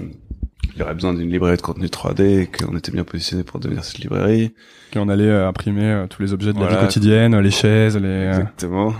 [0.75, 3.59] il y aurait besoin d'une librairie de contenu 3D et qu'on était bien positionné pour
[3.59, 4.53] devenir cette librairie.
[4.91, 8.07] Qu'on allait euh, imprimer euh, tous les objets de la vie quotidienne, les chaises, les...
[8.07, 8.93] Euh, Exactement.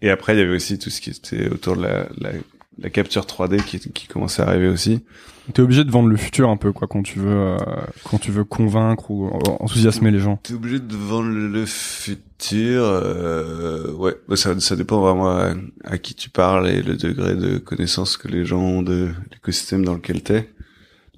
[0.00, 2.30] et après, il y avait aussi tout ce qui était autour de la, la,
[2.78, 5.04] la capture 3D qui, qui commençait à arriver aussi.
[5.52, 7.56] T'es obligé de vendre le futur un peu, quoi, quand tu veux,
[8.04, 10.36] quand tu veux convaincre ou enthousiasmer les gens.
[10.42, 15.96] T'es obligé de vendre le futur, euh, ouais, bah, ça, ça dépend vraiment à, à,
[15.96, 19.94] qui tu parles et le degré de connaissance que les gens ont de l'écosystème dans
[19.94, 20.50] lequel t'es.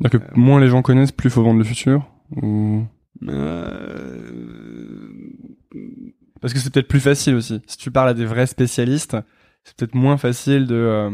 [0.01, 2.07] Donc moins les gens connaissent, plus faut vendre le futur
[2.41, 2.85] ou?
[3.29, 4.21] Euh...
[6.41, 7.61] Parce que c'est peut-être plus facile aussi.
[7.67, 9.17] Si tu parles à des vrais spécialistes,
[9.65, 10.75] c'est peut-être moins facile de.
[10.75, 11.11] Euh...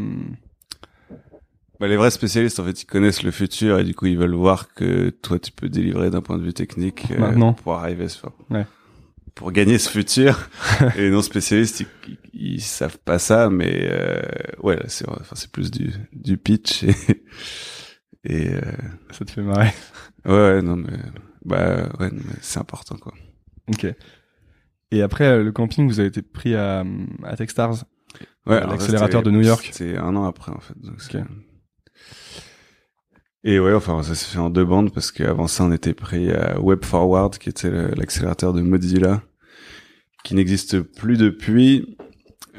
[1.79, 4.33] Bah, les vrais spécialistes, en fait, ils connaissent le futur et du coup, ils veulent
[4.33, 7.53] voir que toi, tu peux délivrer d'un point de vue technique euh, Maintenant.
[7.53, 8.65] pour arriver à ce ouais.
[9.35, 10.49] pour gagner ce futur.
[10.95, 14.21] et les non spécialistes, ils, ils, savent pas ça, mais euh,
[14.63, 17.23] ouais, c'est enfin, c'est plus du du pitch et
[18.27, 18.61] et euh,
[19.11, 19.71] ça te fait marrer.
[20.25, 20.97] Ouais, non mais
[21.45, 22.09] bah ouais,
[22.41, 23.13] c'est important quoi.
[23.69, 23.87] Ok.
[24.91, 26.83] Et après euh, le camping, vous avez été pris à,
[27.23, 27.85] à Techstars,
[28.47, 29.69] ouais, l'accélérateur de New York.
[29.71, 30.75] C'est un an après en fait.
[30.79, 30.99] Donc
[33.43, 36.31] Et ouais, enfin, ça s'est fait en deux bandes parce qu'avant ça, on était pris
[36.31, 39.21] à Web Forward, qui était l'accélérateur de Mozilla,
[40.23, 41.97] qui n'existe plus depuis,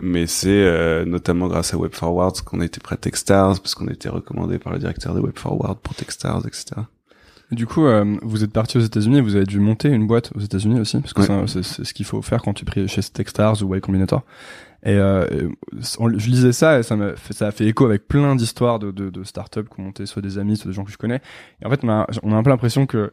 [0.01, 3.75] mais c'est euh, notamment grâce à Web Forward qu'on a été prêt à Techstars, parce
[3.75, 6.83] qu'on a été recommandé par le directeur de Web Forward pour Techstars, etc.
[7.51, 10.41] Du coup, euh, vous êtes parti aux États-Unis, vous avez dû monter une boîte aux
[10.41, 13.75] États-Unis aussi, parce que c'est ce qu'il faut faire quand tu pries chez Techstars ou
[13.75, 14.23] Y Combinator.
[14.85, 15.27] Et euh,
[15.73, 18.93] je lisais ça et ça m'a fait, ça a fait écho avec plein d'histoires de,
[18.93, 21.21] de, de startups qui ont monté, soit des amis, soit des gens que je connais.
[21.61, 23.13] Et en fait, on a, on a un peu l'impression que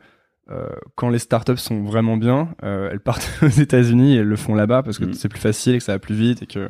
[0.52, 4.36] euh, quand les startups sont vraiment bien, euh, elles partent aux États-Unis et elles le
[4.36, 5.14] font là-bas parce que mm.
[5.14, 6.70] c'est plus facile et que ça va plus vite et que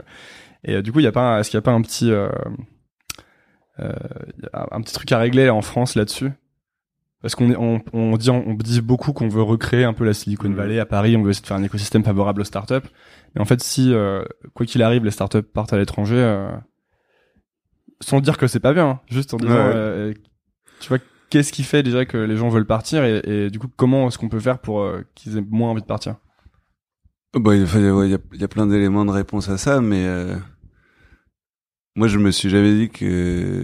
[0.63, 2.12] et euh, du coup, il y a pas, est-ce qu'il y a pas un petit
[2.12, 2.29] euh,
[4.53, 6.31] un petit truc à régler en France là-dessus?
[7.21, 10.49] Parce qu'on on, on, dit on dit beaucoup qu'on veut recréer un peu la Silicon
[10.49, 10.56] mm.
[10.56, 12.88] Valley à Paris, on veut essayer de faire un écosystème favorable aux startups.
[13.34, 13.93] Mais en fait, si
[14.54, 16.47] quoi qu'il arrive, les startups partent à l'étranger,
[18.01, 19.71] sans dire que c'est pas bien, hein, juste en disant,
[20.80, 20.99] tu vois
[21.30, 24.30] qu'est-ce qui fait déjà que les gens veulent partir et, du coup comment est-ce qu'on
[24.30, 26.15] peut faire pour euh, qu'ils aient moins envie de partir?
[27.34, 30.38] Bah, il, y, a, plein d'éléments de réponse à ça, mais euh,
[31.97, 33.63] moi je me suis jamais dit que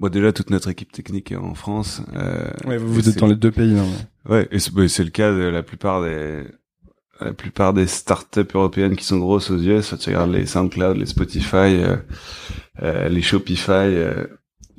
[0.00, 2.02] bon déjà toute notre équipe technique est en France.
[2.14, 3.78] Euh, ouais, vous, êtes dans les deux pays.
[3.78, 3.86] Hein,
[4.28, 6.44] ouais, et c'est le cas de la plupart des
[7.20, 9.94] la plupart des startups européennes qui sont grosses aux US.
[10.00, 11.84] Tu regardes les SoundCloud, les Spotify,
[12.80, 13.94] euh, les Shopify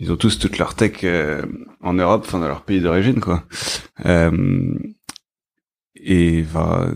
[0.02, 1.46] ils ont tous toute leur tech euh,
[1.80, 3.44] en Europe, enfin dans leur pays d'origine, quoi.
[4.06, 4.74] Euh,
[5.96, 6.90] et va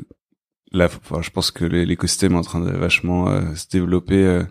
[0.72, 0.90] là,
[1.22, 4.44] je pense que l'écosystème est en train de vachement euh, se développer euh,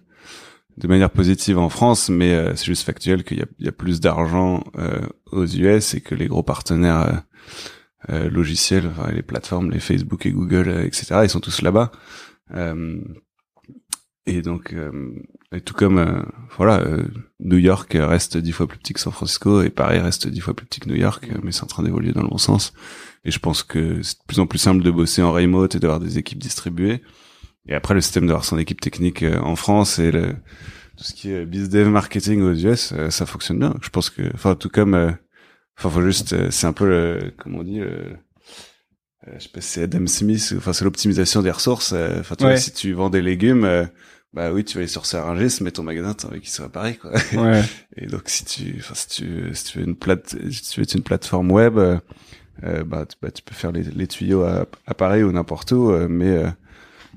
[0.76, 3.72] de manière positive en France, mais c'est juste factuel qu'il y a, il y a
[3.72, 4.64] plus d'argent
[5.30, 7.22] aux US et que les gros partenaires
[8.08, 11.92] logiciels, enfin, les plateformes, les Facebook et Google, etc., ils sont tous là-bas.
[14.26, 14.74] et donc
[15.54, 16.22] et tout comme euh,
[16.56, 17.04] voilà, euh,
[17.38, 20.54] New York reste dix fois plus petit que San Francisco et Paris reste dix fois
[20.54, 22.72] plus petit que New York, mais c'est en train d'évoluer dans le bon sens.
[23.24, 25.78] Et je pense que c'est de plus en plus simple de bosser en remote et
[25.78, 27.02] d'avoir des équipes distribuées.
[27.66, 30.34] Et après, le système d'avoir son équipe technique euh, en France et le,
[30.96, 33.74] tout ce qui est business dev marketing aux US, ça fonctionne bien.
[33.80, 34.94] Je pense que, enfin, tout comme,
[35.78, 39.82] enfin, faut juste, c'est un peu, le, comment on dit, je sais pas si c'est
[39.82, 41.94] Adam Smith, enfin, c'est l'optimisation des ressources.
[41.94, 43.88] Enfin, tu vois, si tu vends des légumes,
[44.34, 46.68] bah oui, tu vas aller sur Serengis, mais ton magasin, t'as envie qu'il soit à
[46.68, 47.12] Paris, quoi.
[47.36, 47.62] Ouais.
[47.96, 50.86] Et donc, si tu, enfin, si tu, si tu veux une plate, si tu veux
[50.92, 51.98] une plateforme web, euh,
[52.64, 55.70] euh, bah, tu, bah, tu peux faire les, les tuyaux à, à, Paris ou n'importe
[55.70, 56.48] où, euh, mais euh,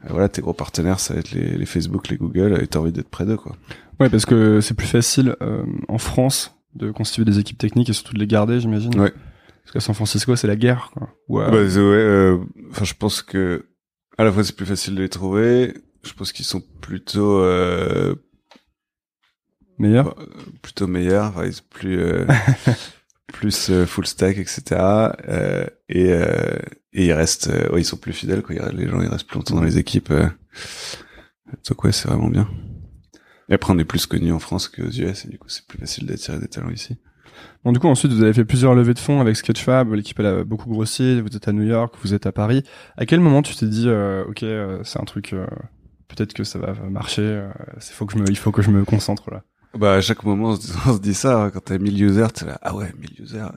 [0.09, 2.91] voilà, tes gros partenaires, ça va être les, les Facebook, les Google, et t'as envie
[2.91, 3.55] d'être près d'eux, quoi.
[3.99, 5.35] Ouais, parce que c'est plus facile
[5.87, 8.97] en France de constituer des équipes techniques et surtout de les garder, j'imagine.
[8.99, 9.11] Ouais.
[9.63, 11.09] Parce qu'à San Francisco, c'est la guerre, quoi.
[11.27, 11.49] Ouais.
[11.49, 12.37] Bah, ouais.
[12.69, 13.65] Enfin, je pense que
[14.19, 15.73] à la fois c'est plus facile de les trouver
[16.07, 18.15] je pense qu'ils sont plutôt euh,
[19.77, 20.15] meilleurs,
[20.61, 22.73] plutôt meilleurs, enfin, plus euh, plus
[23.69, 24.63] euh, full stack, etc.
[25.27, 26.57] Euh, et euh,
[26.93, 28.55] et ils restent, ouais, ils sont plus fidèles, quoi.
[28.71, 30.11] Les gens ils restent plus longtemps dans les équipes.
[30.11, 32.49] donc ouais, c'est vraiment bien.
[33.49, 35.77] Et après, on est plus connu en France qu'aux US, et du coup, c'est plus
[35.77, 36.97] facile d'attirer des talents ici.
[37.63, 39.93] Bon, du coup, ensuite, vous avez fait plusieurs levées de fonds avec Sketchfab.
[39.93, 41.21] L'équipe, elle a beaucoup grossi.
[41.21, 42.63] Vous êtes à New York, vous êtes à Paris.
[42.97, 44.43] À quel moment tu t'es dit, ok,
[44.83, 45.35] c'est un truc,
[46.07, 47.21] peut-être que ça va marcher.
[47.21, 49.43] Euh, il faut que je me, il faut que je me concentre là?
[49.77, 51.49] Bah à chaque moment on se dit ça hein.
[51.51, 53.51] quand t'as 1000 users, t'es là ah ouais 1000 users.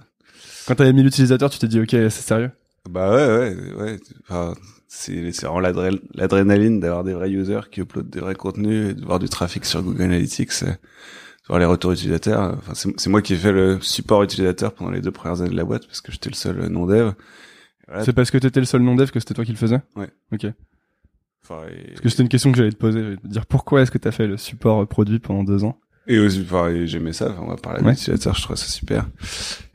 [0.67, 2.51] Quand t'avais 1000 utilisateurs, tu t'es dit ok c'est sérieux?
[2.89, 4.01] Bah ouais ouais ouais.
[4.29, 4.55] Enfin,
[4.89, 9.19] c'est vraiment l'adrénaline d'avoir des vrais users qui uploadent des vrais contenus et de voir
[9.19, 10.77] du trafic sur Google Analytics, de
[11.47, 12.57] voir les retours utilisateurs.
[12.59, 15.57] Enfin c'est moi qui ai fait le support utilisateur pendant les deux premières années de
[15.57, 17.13] la boîte parce que j'étais le seul non dev.
[18.05, 19.81] C'est parce que t'étais le seul non dev que c'était toi qui le faisais?
[19.97, 20.11] Ouais.
[20.33, 20.47] Ok.
[21.49, 23.17] Parce que c'était une question que j'allais te poser.
[23.17, 25.80] Te dire pourquoi est-ce que tu as fait le support produit pendant deux ans?
[26.07, 26.47] Et aussi,
[26.85, 27.37] j'aimais ça.
[27.41, 27.93] on va parler ouais.
[27.93, 29.07] d'utilisateur, je trouve ça super.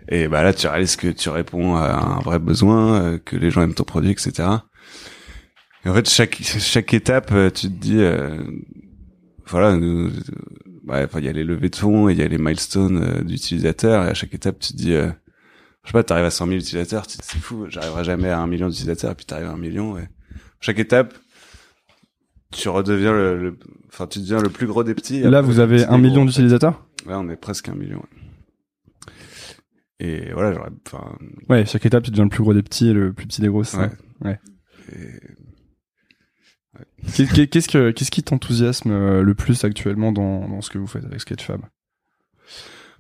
[0.10, 3.50] Et bah là, tu réalises que tu réponds à un vrai besoin, euh, que les
[3.50, 4.50] gens aiment ton produit, etc.
[5.84, 8.38] Et en fait, chaque chaque étape, euh, tu te dis, euh,
[9.48, 9.78] voilà,
[10.84, 14.10] bah, il y a les levées de fonds, il y a les milestones d'utilisateurs, et
[14.10, 15.12] à chaque étape, tu te dis, je
[15.86, 19.12] sais pas, t'arrives à 100 000 utilisateurs, c'est fou, j'arriverai jamais à un million d'utilisateurs,
[19.12, 19.98] et puis t'arrives à un million.
[20.00, 20.08] Et
[20.62, 21.14] chaque étape,
[22.56, 25.22] tu redeviens le, enfin, tu deviens le plus gros des petits.
[25.22, 26.86] Là, vous avez un million d'utilisateurs?
[27.06, 28.02] Là, on est presque un million.
[30.00, 31.18] Et voilà, j'aurais, enfin.
[31.50, 33.48] Ouais, chaque étape, tu deviens le plus gros des petits et le plus petit des
[33.48, 33.64] gros.
[33.76, 33.90] Ouais.
[34.24, 34.40] ouais.
[37.14, 41.06] Qu'est-ce que qu'est-ce qui t'enthousiasme euh, le plus actuellement dans, dans ce que vous faites
[41.06, 41.62] avec Sketchfab?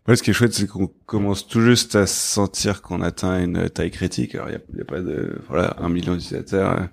[0.07, 3.69] Ouais, ce qui est chouette, c'est qu'on commence tout juste à sentir qu'on atteint une
[3.69, 4.35] taille critique.
[4.35, 6.87] Alors, il n'y a, a, pas de voilà un million d'utilisateurs.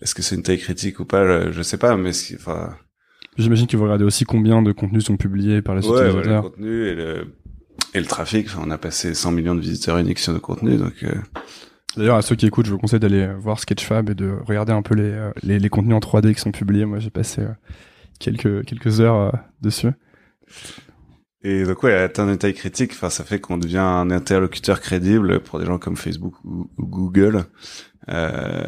[0.00, 2.76] Est-ce que c'est une taille critique ou pas Je sais pas, mais enfin.
[3.36, 6.44] J'imagine que vous regardez aussi combien de contenus sont publiés par les ouais, utilisateurs.
[6.44, 7.26] Ouais, le contenu et le
[7.94, 8.46] et le trafic.
[8.46, 11.02] Enfin, on a passé 100 millions de visiteurs uniques sur nos contenus, donc.
[11.02, 11.14] Euh,
[11.96, 14.82] D'ailleurs, à ceux qui écoutent, je vous conseille d'aller voir Sketchfab et de regarder un
[14.82, 16.86] peu les, les, les contenus en 3D qui sont publiés.
[16.86, 17.42] Moi, j'ai passé
[18.18, 19.92] quelques quelques heures dessus.
[21.44, 25.40] Et donc ouais, atteindre une taille critique, enfin ça fait qu'on devient un interlocuteur crédible
[25.40, 27.44] pour des gens comme Facebook ou, Google.
[28.08, 28.64] Euh,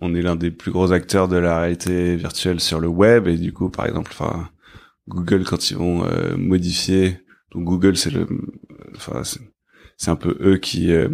[0.00, 3.36] on est l'un des plus gros acteurs de la réalité virtuelle sur le web et
[3.36, 4.50] du coup, par exemple, enfin
[5.08, 7.18] Google quand ils vont euh, modifier,
[7.52, 8.26] donc Google c'est le,
[8.96, 9.22] enfin
[9.96, 11.08] c'est un peu eux qui euh,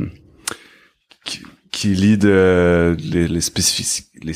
[1.24, 3.40] qui, qui lead euh, les, les,
[4.22, 4.34] les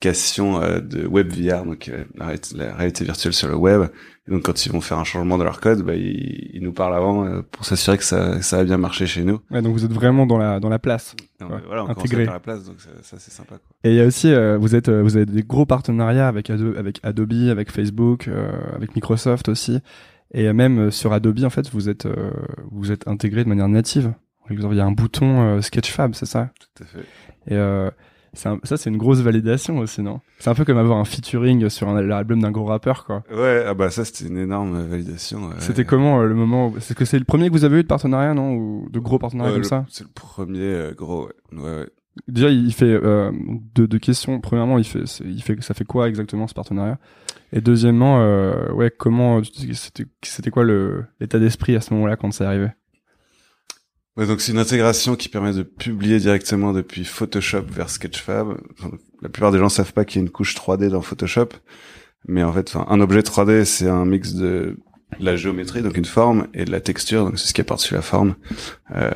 [0.00, 3.88] spécifications de WebVR, donc la, la réalité virtuelle sur le web
[4.28, 6.94] donc quand ils vont faire un changement de leur code, bah, ils, ils nous parlent
[6.94, 9.40] avant euh, pour s'assurer que ça, ça a bien marché chez nous.
[9.50, 11.14] Ouais, donc vous êtes vraiment dans la dans la place.
[11.38, 12.26] voilà, on intégré.
[12.26, 13.56] À la place, donc ça, ça c'est sympa.
[13.58, 13.76] Quoi.
[13.84, 16.50] Et il y a aussi, euh, vous êtes, euh, vous avez des gros partenariats avec
[16.50, 18.28] Adobe, avec Adobe, avec Facebook,
[18.74, 19.78] avec Microsoft aussi,
[20.34, 22.08] et même sur Adobe en fait, vous êtes
[22.72, 24.12] vous êtes intégré de manière native.
[24.50, 26.50] il y a un bouton Sketchfab, c'est ça?
[26.74, 27.06] Tout à fait.
[27.54, 27.56] Et
[28.36, 30.20] ça, c'est une grosse validation aussi, non?
[30.38, 33.24] C'est un peu comme avoir un featuring sur un album d'un gros rappeur, quoi.
[33.30, 35.50] Ouais, ah bah ça, c'était une énorme validation.
[35.58, 37.88] C'était comment euh, le moment C'est que c'est le premier que vous avez eu de
[37.88, 38.52] partenariat, non?
[38.52, 39.86] Ou de gros partenariats comme ça?
[39.88, 41.62] C'est le premier euh, gros, ouais.
[41.62, 41.88] ouais,
[42.28, 43.32] Déjà, il fait euh,
[43.74, 44.40] deux, deux, questions.
[44.40, 46.98] Premièrement, il fait, il fait, ça fait quoi exactement ce partenariat?
[47.52, 48.18] Et deuxièmement,
[48.74, 52.68] ouais, comment c'était, c'était quoi le l'état d'esprit à ce moment-là quand c'est arrivé?
[54.16, 58.56] Donc c'est une intégration qui permet de publier directement depuis Photoshop vers Sketchfab.
[59.20, 61.48] la plupart des gens savent pas qu'il y a une couche 3D dans Photoshop,
[62.26, 64.78] mais en fait, un objet 3D, c'est un mix de
[65.20, 67.94] la géométrie, donc une forme, et de la texture, donc c'est ce qui apporte sur
[67.94, 68.36] la forme.
[68.94, 69.10] Euh,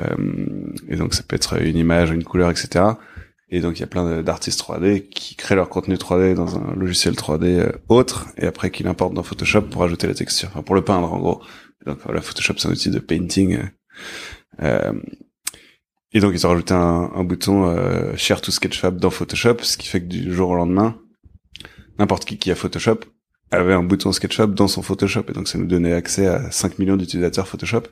[0.87, 2.85] et donc ça peut être une image, une couleur, etc.
[3.49, 6.73] Et donc il y a plein d'artistes 3D qui créent leur contenu 3D dans un
[6.75, 10.61] logiciel 3D euh, autre, et après qui l'importent dans Photoshop pour ajouter la texture, enfin
[10.61, 11.41] pour le peindre en gros.
[11.85, 13.57] donc voilà, Photoshop c'est un outil de painting.
[13.57, 13.63] Euh,
[16.13, 19.77] et donc ils ont rajouté un, un bouton euh, Share to Sketchfab dans Photoshop, ce
[19.77, 20.97] qui fait que du jour au lendemain,
[21.99, 22.99] n'importe qui qui a Photoshop
[23.51, 26.79] avait un bouton Sketchfab dans son Photoshop, et donc ça nous donnait accès à 5
[26.79, 27.83] millions d'utilisateurs Photoshop.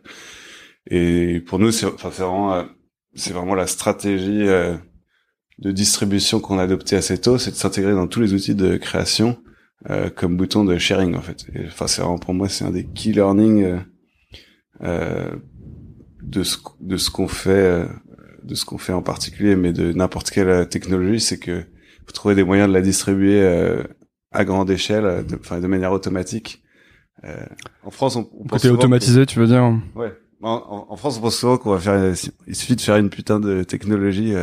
[0.89, 2.63] Et pour nous, c'est vraiment, euh,
[3.29, 4.77] vraiment la stratégie euh,
[5.57, 8.77] de distribution qu'on a adoptée assez tôt, c'est de s'intégrer dans tous les outils de
[8.77, 9.37] création
[9.89, 11.45] euh, comme bouton de sharing en fait.
[11.67, 13.79] Enfin, c'est vraiment pour moi, c'est un des key learning
[14.81, 15.35] euh,
[16.21, 17.85] de ce de ce qu'on fait euh,
[18.43, 21.63] de ce qu'on fait en particulier mais de n'importe quelle euh, technologie c'est que
[22.05, 23.83] vous trouvez des moyens de la distribuer euh,
[24.31, 26.63] à grande échelle de, enfin de manière automatique
[27.83, 31.35] en France on, on côté automatisé tu veux dire ouais en, en, France on pense
[31.35, 32.13] souvent qu'on va faire
[32.47, 34.33] il suffit de faire une putain de technologie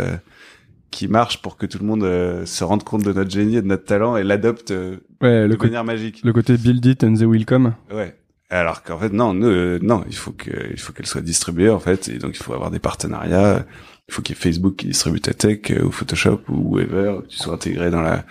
[0.90, 2.02] qui marche pour que tout le monde
[2.44, 4.74] se rende compte de notre génie et de notre talent et l'adopte
[5.22, 6.20] ouais, de manière magique.
[6.22, 7.72] Le côté build it and they will come.
[7.90, 8.14] Ouais.
[8.48, 11.80] Alors qu'en fait non, euh, non, il faut que il faut qu'elle soit distribuée en
[11.80, 13.64] fait, et donc il faut avoir des partenariats.
[14.08, 17.22] Il faut qu'il y ait Facebook qui distribue ta tech euh, ou Photoshop ou whatever,
[17.22, 18.24] que tu sois intégré dans la,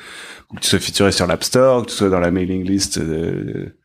[0.55, 3.75] que tu sois featuré sur l'App Store, que tu sois dans la mailing list de,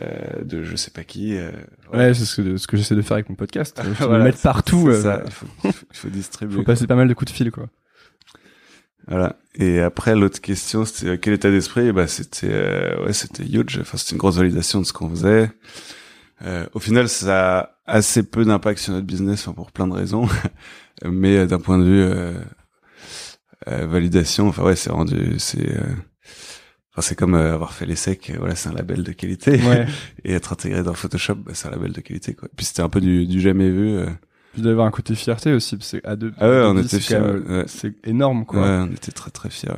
[0.00, 1.36] euh, de je sais pas qui.
[1.36, 1.50] Euh,
[1.92, 3.82] ouais, c'est ce que ce que j'essaie de faire avec mon podcast.
[3.98, 4.92] voilà, le mettre partout.
[4.92, 6.54] Ça, il faut, il faut distribuer.
[6.54, 7.66] Il faut passer pas mal de coups de fil quoi.
[9.08, 9.36] Voilà.
[9.54, 11.92] Et après, l'autre question, c'était euh, quel état d'esprit?
[11.92, 13.78] Bah, c'était euh, ouais, c'était huge.
[13.80, 15.50] Enfin, c'était une grosse validation de ce qu'on faisait.
[16.44, 19.94] Euh, au final, ça a assez peu d'impact sur notre business, enfin, pour plein de
[19.94, 20.28] raisons.
[21.04, 22.36] Mais euh, d'un point de vue
[23.66, 25.76] validation, enfin ouais, c'est rendu, c'est
[26.92, 29.86] Enfin, c'est comme avoir fait l'essai voilà c'est un label de qualité ouais.
[30.24, 32.88] et être intégré dans Photoshop bah, c'est un label de qualité quoi puis c'était un
[32.88, 33.98] peu du, du jamais vu
[34.56, 37.20] puis d'avoir un côté fierté aussi, parce que à deux, ah ouais, on était fiers.
[37.66, 38.62] C'est énorme, quoi.
[38.62, 39.76] Ouais, on était très très fiers.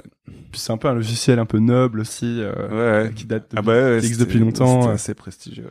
[0.53, 3.63] Puis c'est un peu un logiciel un peu noble aussi, euh, qui date de, ah
[3.63, 4.83] bah depuis longtemps.
[4.83, 5.67] C'est assez prestigieux.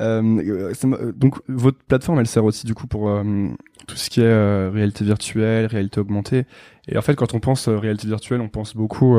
[0.00, 3.48] Euh, euh, donc votre plateforme, elle sert aussi du coup pour euh,
[3.86, 6.46] tout ce qui est réalité virtuelle, réalité augmentée.
[6.88, 9.16] Et en fait, quand on pense réalité virtuelle, on pense beaucoup,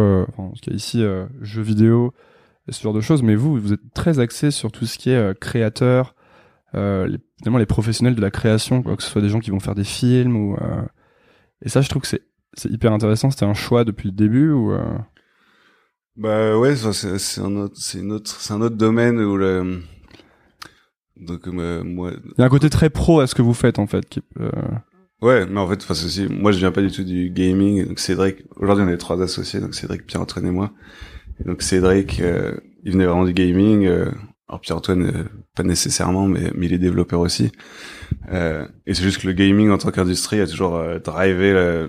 [0.62, 1.04] qu'il y a ici
[1.42, 2.14] jeux vidéo,
[2.68, 3.22] ce genre de choses.
[3.22, 6.16] Mais vous, vous êtes très axé sur tout ce qui est créateur,
[6.76, 9.60] euh, les, les professionnels de la création, quoi, que ce soit des gens qui vont
[9.60, 10.82] faire des films ou euh,
[11.64, 13.30] et ça je trouve que c'est c'est hyper intéressant.
[13.32, 14.98] C'était un choix depuis le début ou euh...
[16.16, 19.82] bah ouais c'est c'est un autre c'est une autre c'est un autre domaine où le
[21.18, 23.80] donc euh, moi il y a un côté très pro à ce que vous faites
[23.80, 24.50] en fait qui, euh,
[25.22, 27.86] Ouais, mais en fait, parce que moi, je viens pas du tout du gaming.
[27.86, 30.72] Donc Cédric, aujourd'hui, on est trois associés, donc Cédric, Pierre-Antoine et moi.
[31.40, 32.54] Et donc Cédric, euh,
[32.86, 33.86] il venait vraiment du gaming.
[34.50, 35.24] Euh, alors Pierre-Antoine, euh,
[35.56, 37.52] pas nécessairement, mais, mais il est développeur aussi.
[38.32, 41.88] Euh, et c'est juste que le gaming en tant qu'industrie a toujours euh, drivé euh,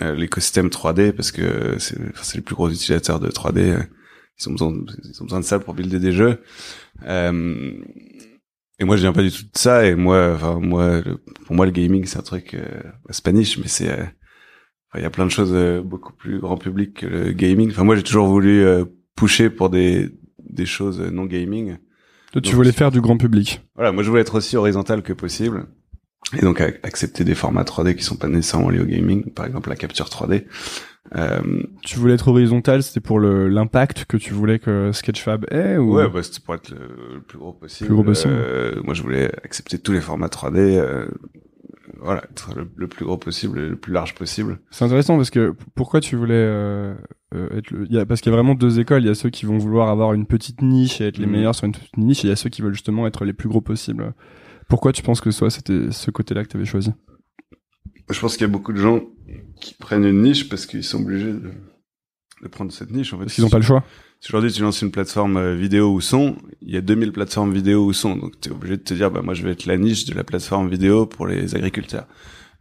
[0.00, 3.86] l'écosystème 3D parce que c'est les plus gros utilisateurs de 3D.
[4.40, 4.72] Ils ont besoin,
[5.04, 6.40] ils ont besoin de ça pour builder des jeux.
[7.06, 11.00] et moi je viens pas du tout de ça et moi enfin moi
[11.46, 14.04] pour moi le gaming c'est un truc euh, spanish mais c'est euh,
[14.96, 17.84] il y a plein de choses euh, beaucoup plus grand public que le gaming enfin
[17.84, 18.84] moi j'ai toujours voulu euh,
[19.16, 20.10] pousser pour des
[20.48, 21.76] des choses non gaming
[22.32, 25.12] toi tu voulais faire du grand public voilà moi je voulais être aussi horizontal que
[25.12, 25.66] possible
[26.36, 29.68] et donc accepter des formats 3D qui sont pas nécessairement liés au gaming par exemple
[29.68, 30.44] la capture 3D
[31.14, 35.96] euh, tu voulais être horizontal, c'était pour l'impact que tu voulais que Sketchfab ait ou...
[35.96, 37.88] Ouais, bah, c'était pour être le, plus gros possible.
[37.88, 38.32] Plus gros possible.
[38.34, 40.56] Euh, moi, je voulais accepter tous les formats 3D.
[40.58, 41.06] Euh,
[42.00, 44.60] voilà, être le, plus gros possible, le plus large possible.
[44.70, 46.94] C'est intéressant parce que pourquoi tu voulais euh,
[47.34, 47.86] euh être le...
[47.86, 49.02] il y a, parce qu'il y a vraiment deux écoles.
[49.02, 51.30] Il y a ceux qui vont vouloir avoir une petite niche et être les mmh.
[51.30, 53.32] meilleurs sur une petite niche, et il y a ceux qui veulent justement être les
[53.32, 54.14] plus gros possibles.
[54.68, 56.90] Pourquoi tu penses que soit c'était ce côté-là que tu avais choisi?
[58.10, 59.02] Je pense qu'il y a beaucoup de gens
[59.60, 61.52] qui prennent une niche parce qu'ils sont obligés de,
[62.42, 63.12] de, prendre cette niche.
[63.12, 63.84] En fait, parce qu'ils n'ont pas le choix.
[64.24, 67.52] Si aujourd'hui tu lances une plateforme euh, vidéo ou son, il y a 2000 plateformes
[67.52, 69.66] vidéo ou son, donc tu es obligé de te dire bah moi je vais être
[69.66, 72.06] la niche de la plateforme vidéo pour les agriculteurs.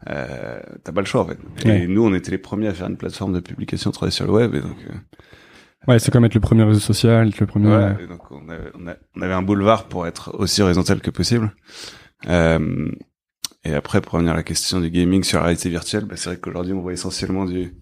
[0.10, 1.38] Euh, T'as pas le choix en fait.
[1.66, 4.34] Et nous on était les premiers à faire une plateforme de publication 3D sur le
[4.34, 4.76] web et donc.
[4.90, 4.98] Euh,
[5.86, 7.68] Ouais, c'est comme être le premier réseau social, être le premier.
[7.68, 8.72] Ouais, donc on avait,
[9.18, 11.54] on, avait, un boulevard pour être aussi horizontal que possible.
[12.30, 12.90] Euh,
[13.66, 16.30] et après, pour revenir à la question du gaming sur la réalité virtuelle, bah, c'est
[16.30, 17.74] vrai qu'aujourd'hui, on voit essentiellement du,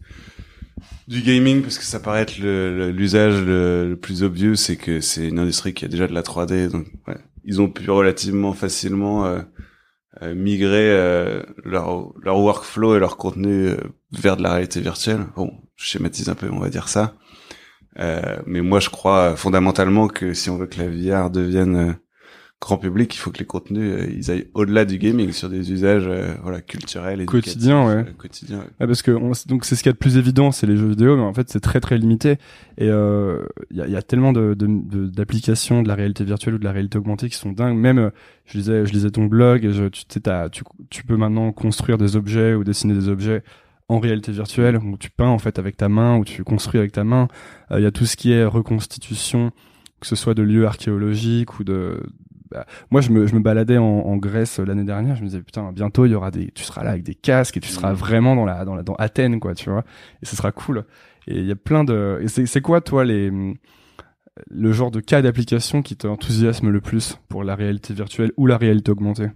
[1.08, 5.28] du gaming parce que ça paraît être l'usage le, le, plus obvious, c'est que c'est
[5.28, 9.26] une industrie qui a déjà de la 3D, donc ouais, ils ont pu relativement facilement
[9.26, 9.42] euh,
[10.22, 13.78] euh, migrer euh, leur, leur workflow et leur contenu euh,
[14.12, 15.26] vers de la réalité virtuelle.
[15.38, 17.16] Bon, je schématise un peu, on va dire ça.
[17.98, 21.98] mais moi, je crois fondamentalement que si on veut que la VR devienne
[22.62, 25.72] grand public, il faut que les contenus euh, ils aillent au-delà du gaming sur des
[25.72, 27.94] usages euh, voilà culturels et quotidiens ouais.
[27.94, 28.88] Euh, quotidien ouais.
[28.88, 29.12] parce que
[29.48, 31.34] donc c'est ce qu'il y a de plus évident c'est les jeux vidéo mais en
[31.34, 32.38] fait c'est très très limité
[32.78, 36.60] et il y, a, y, a, tellement de d'applications de, de, la réalité virtuelle ou
[36.60, 38.12] de la réalité augmentée qui sont dingues même
[38.46, 40.22] je lisais je lisais ton blog et je, tu sais
[40.52, 43.44] tu, tu peux maintenant construire des objets ou dessiner des objets
[43.90, 46.92] en réalité virtuelle où tu peins en fait avec ta main ou tu construis avec
[46.92, 47.28] ta main
[47.72, 49.52] il y a tout ce qui est reconstitution
[50.00, 52.00] que ce soit de lieux archéologiques ou de
[52.52, 55.42] bah, moi je me, je me baladais en, en Grèce l'année dernière je me disais
[55.42, 57.94] putain bientôt il y aura des tu seras là avec des casques et tu seras
[57.94, 57.96] mmh.
[57.96, 59.84] vraiment dans la dans la dans Athènes quoi tu vois.
[60.22, 60.86] Et ce sera cool.
[61.28, 63.32] Et il y a plein de et c'est c'est quoi toi les
[64.50, 68.58] le genre de cas d'application qui t'enthousiasme le plus pour la réalité virtuelle ou la
[68.58, 69.28] réalité augmentée?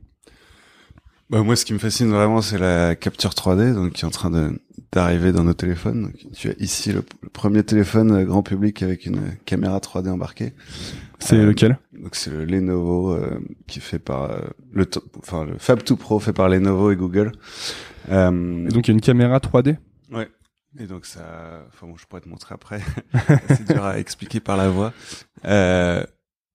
[1.30, 4.12] Bah moi, ce qui me fascine vraiment, c'est la capture 3D, donc qui est en
[4.12, 4.60] train de
[4.92, 6.04] d'arriver dans nos téléphones.
[6.04, 10.54] Donc, tu as ici le, premier téléphone euh, grand public avec une caméra 3D embarquée.
[11.20, 11.78] C'est euh, lequel?
[11.92, 14.40] Donc c'est le Lenovo euh, qui fait par euh,
[14.72, 17.34] le enfin le Fab 2 Pro fait par Lenovo et Google.
[18.10, 19.78] et donc il y a une caméra 3D.
[20.12, 20.30] Ouais.
[20.78, 21.22] Et donc ça,
[21.68, 22.82] enfin bon, je pourrais te montrer après.
[23.48, 24.94] c'est dur à expliquer par la voix.
[25.46, 26.04] Euh,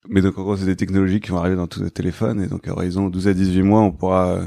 [0.08, 2.46] mais donc en gros, c'est des technologies qui vont arriver dans tous nos téléphones et
[2.46, 4.40] donc à horizon 12 à 18 mois, on pourra,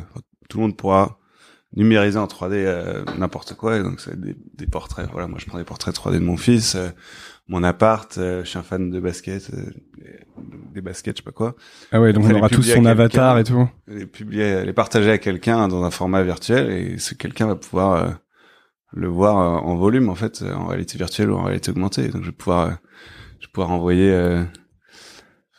[0.49, 1.19] tout le monde pourra
[1.75, 3.77] numériser en 3D euh, n'importe quoi.
[3.77, 5.07] Et donc c'est des, des, portraits.
[5.11, 6.89] Voilà, moi je prends des portraits 3D de mon fils, euh,
[7.47, 8.17] mon appart.
[8.17, 9.51] Euh, je suis un fan de basket,
[10.73, 11.55] des baskets, je sais pas quoi.
[11.91, 13.67] Ah ouais, donc on aura tous son avatar et tout.
[13.87, 18.19] Les publier, les partager à quelqu'un dans un format virtuel et ce quelqu'un va pouvoir
[18.95, 22.07] le voir en volume en fait, en réalité virtuelle ou en réalité augmentée.
[22.09, 22.77] Donc je vais pouvoir,
[23.39, 24.45] je vais pouvoir envoyer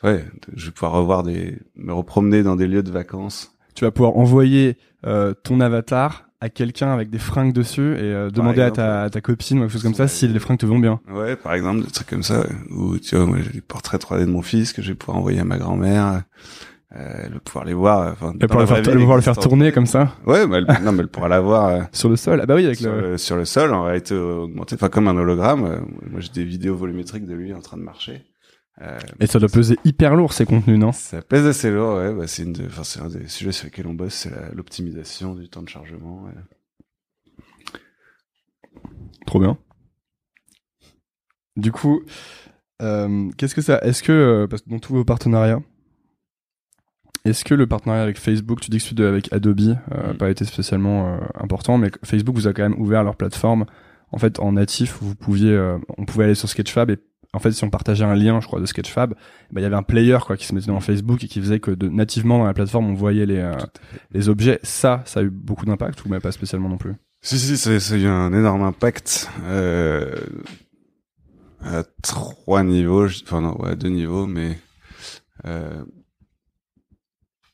[0.04, 3.52] ouais, je vais pouvoir revoir des, me repromener dans des lieux de vacances.
[3.74, 8.30] Tu vas pouvoir envoyer euh, ton avatar à quelqu'un avec des fringues dessus et euh,
[8.30, 10.78] demander à, ta, ta, copine ou quelque chose comme ça si les fringues te vont
[10.78, 11.00] bien.
[11.10, 12.44] Ouais, par exemple, des trucs comme ça.
[12.70, 15.18] Ou tu vois, moi j'ai des portraits 3D de mon fils que je vais pouvoir
[15.18, 16.22] envoyer à ma grand-mère.
[16.96, 18.12] Euh, elle pouvoir les voir.
[18.12, 20.12] Enfin, elle pourra pouvoir le faire tourner comme ça.
[20.26, 22.40] Ouais, mais elle, non, mais elle pourra la voir euh, sur le sol.
[22.42, 23.16] Ah bah oui, avec sur le...
[23.18, 25.62] sur le sol en réalité augmentée, enfin comme un hologramme.
[26.10, 28.22] moi, j'ai des vidéos volumétriques de lui en train de marcher.
[28.82, 30.92] Euh, et ça doit peser hyper lourd ces contenus, non?
[30.92, 32.12] Ça pèse assez lourd, ouais.
[32.12, 35.48] Bah, c'est une, enfin c'est un des sujets sur lesquels on bosse, c'est l'optimisation du
[35.48, 36.24] temps de chargement.
[36.24, 36.32] Ouais.
[39.26, 39.56] Trop bien.
[41.56, 42.02] Du coup,
[42.82, 45.62] euh, qu'est-ce que ça Est-ce que euh, parce que dans tous vos partenariats,
[47.24, 50.16] est-ce que le partenariat avec Facebook, tu dis que celui avec Adobe, n'a mm.
[50.18, 53.66] pas été spécialement important, mais Facebook vous a quand même ouvert leur plateforme
[54.10, 55.56] en fait en natif, vous pouviez,
[55.96, 56.98] on pouvait aller sur Sketchfab et
[57.34, 59.14] en fait, si on partageait un lien, je crois, de Sketchfab,
[59.50, 61.58] bah, il y avait un player quoi qui se mettait dans Facebook et qui faisait
[61.58, 63.52] que de, nativement dans la plateforme, on voyait les, euh,
[64.12, 64.60] les objets.
[64.62, 66.94] Ça, ça a eu beaucoup d'impact ou même pas spécialement non plus?
[67.22, 70.14] Si, si, ça, ça a eu un énorme impact euh,
[71.60, 74.58] à trois niveaux, enfin non, ouais, à deux niveaux, mais
[75.44, 75.84] euh,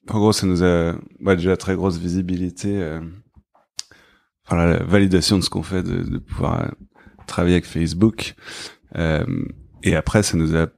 [0.08, 2.82] en gros, ça nous a bah, déjà très grosse visibilité.
[2.82, 3.00] Euh,
[4.44, 6.74] enfin, la validation de ce qu'on fait, de, de pouvoir
[7.26, 8.34] travailler avec Facebook.
[8.96, 9.24] Euh,
[9.82, 10.68] et après, ça nous a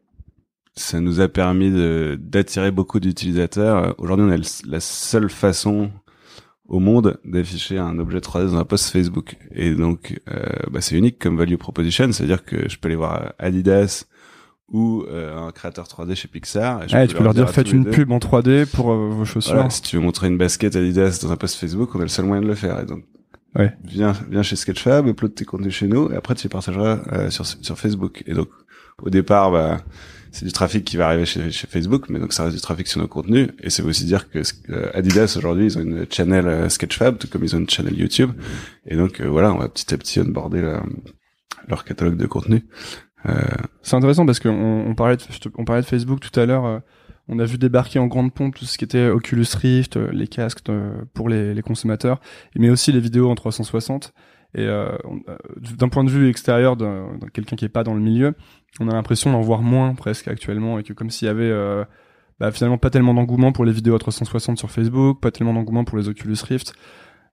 [0.74, 1.70] ça nous a permis
[2.18, 3.94] d'attirer beaucoup d'utilisateurs.
[3.98, 5.90] Aujourd'hui, on est la seule façon
[6.66, 9.36] au monde d'afficher un objet 3D dans un post Facebook.
[9.54, 13.34] Et donc, euh, bah, c'est unique comme value proposition, c'est-à-dire que je peux aller voir
[13.38, 14.06] Adidas
[14.68, 16.84] ou euh, un créateur 3D chez Pixar.
[16.84, 19.70] Et je tu peux leur dire, faites une pub en 3D pour euh, vos chaussures.
[19.70, 22.24] si tu veux montrer une basket Adidas dans un post Facebook, on a le seul
[22.24, 22.80] moyen de le faire.
[22.80, 23.04] Et donc,
[23.54, 23.76] ouais.
[23.84, 27.30] viens, viens chez Sketchfab, upload tes contenus chez nous, et après tu les partageras euh,
[27.30, 28.22] sur, sur Facebook.
[28.26, 28.48] Et donc,
[29.02, 29.82] au départ, bah,
[30.32, 33.00] c'est du trafic qui va arriver chez, Facebook, mais donc ça reste du trafic sur
[33.00, 33.50] nos contenus.
[33.62, 34.40] Et veut aussi dire que
[34.70, 37.94] euh, Adidas aujourd'hui, ils ont une channel euh, Sketchfab, tout comme ils ont une channel
[37.98, 38.30] YouTube.
[38.86, 40.78] Et donc euh, voilà, on va petit à petit onboarder
[41.68, 42.64] leur catalogue de contenu.
[43.82, 46.82] C'est intéressant parce qu'on on parlait, de, Facebook tout à l'heure.
[47.28, 50.66] on a vu débarquer en grande pompe tout ce qui était Oculus Rift, les casques
[51.14, 52.20] pour les consommateurs,
[52.56, 54.12] mais aussi les vidéos en 360.
[54.54, 54.96] Et euh,
[55.78, 58.34] d'un point de vue extérieur, de, quelqu'un qui est pas dans le milieu,
[58.80, 61.84] on a l'impression d'en voir moins presque actuellement et que comme s'il y avait euh,
[62.38, 65.84] bah, finalement pas tellement d'engouement pour les vidéos à 360 sur Facebook, pas tellement d'engouement
[65.84, 66.74] pour les Oculus Rift.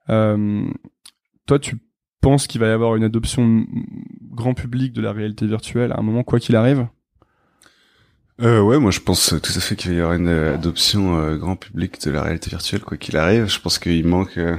[0.10, 0.64] Euh,
[1.46, 1.78] toi, tu
[2.22, 3.66] penses qu'il va y avoir une adoption
[4.22, 6.88] grand public de la réalité virtuelle à un moment, quoi qu'il arrive?
[8.42, 11.36] Euh, ouais, moi je pense tout à fait qu'il va y avoir une adoption euh,
[11.36, 13.48] grand public de la réalité virtuelle, quoi qu'il arrive.
[13.48, 14.56] Je pense qu'il manque, euh,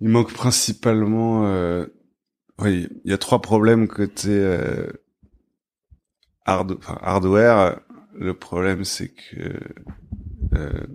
[0.00, 1.86] il manque principalement, euh,
[2.58, 4.58] oui, il y a trois problèmes côté
[6.44, 7.80] hard, enfin, hardware,
[8.14, 9.58] le problème c'est que
[10.54, 10.86] euh,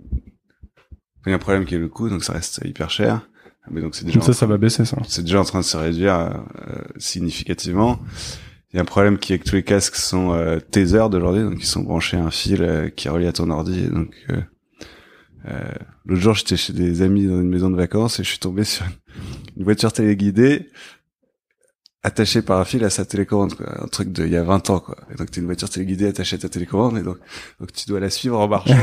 [1.26, 3.28] il y a un problème qui est le coût, donc ça reste hyper cher.
[3.70, 4.96] Mais donc c'est déjà ça, ça va baisser ça.
[5.06, 8.00] C'est déjà en train de se réduire euh, significativement.
[8.72, 11.44] Il y a un problème qui est que tous les casques sont euh, taser d'aujourd'hui,
[11.44, 13.84] donc ils sont branchés à un fil euh, qui est relié à ton ordi.
[13.84, 14.40] Et donc euh,
[15.48, 15.72] euh,
[16.04, 18.64] l'autre jour, j'étais chez des amis dans une maison de vacances et je suis tombé
[18.64, 18.84] sur
[19.56, 20.68] une voiture téléguidée
[22.02, 23.84] attaché par un fil à sa télécommande, quoi.
[23.84, 24.96] Un truc de il y a 20 ans, quoi.
[25.12, 27.18] Et donc, t'es une voiture téléguidée attachée à ta télécommande, et donc,
[27.60, 28.74] donc tu dois la suivre en marchant,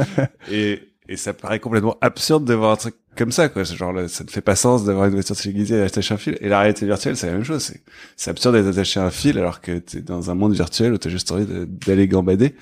[0.50, 3.62] Et, et ça paraît complètement absurde de voir un truc comme ça, quoi.
[3.62, 6.36] Genre, ça ne fait pas sens d'avoir une voiture téléguidée attachée à un fil.
[6.40, 7.62] Et la réalité virtuelle, c'est la même chose.
[7.62, 7.82] C'est,
[8.16, 10.98] c'est absurde d'être attaché à un fil alors que t'es dans un monde virtuel où
[10.98, 12.56] t'as juste envie d'aller gambader.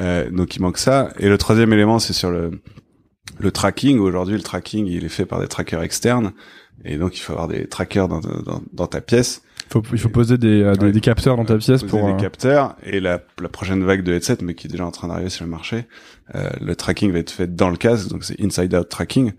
[0.00, 1.12] Euh, donc, il manque ça.
[1.18, 2.60] Et le troisième élément, c'est sur le,
[3.38, 3.98] le tracking.
[3.98, 6.32] Aujourd'hui, le tracking, il est fait par des trackers externes.
[6.84, 9.42] Et donc, il faut avoir des trackers dans, dans, dans ta pièce.
[9.70, 12.76] Faut, il faut poser des, euh, des, capteurs dans ta pièce pour des euh, capteurs
[12.84, 15.44] et la, la, prochaine vague de headset mais qui est déjà en train d'arriver sur
[15.44, 15.86] le marché
[16.34, 19.32] euh, le tracking va être fait dans le casque donc c'est inside out tracking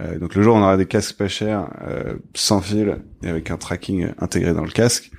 [0.00, 3.28] euh, donc le jour où on aura des casques pas chers euh, sans fil et
[3.28, 5.12] avec un tracking intégré dans le casque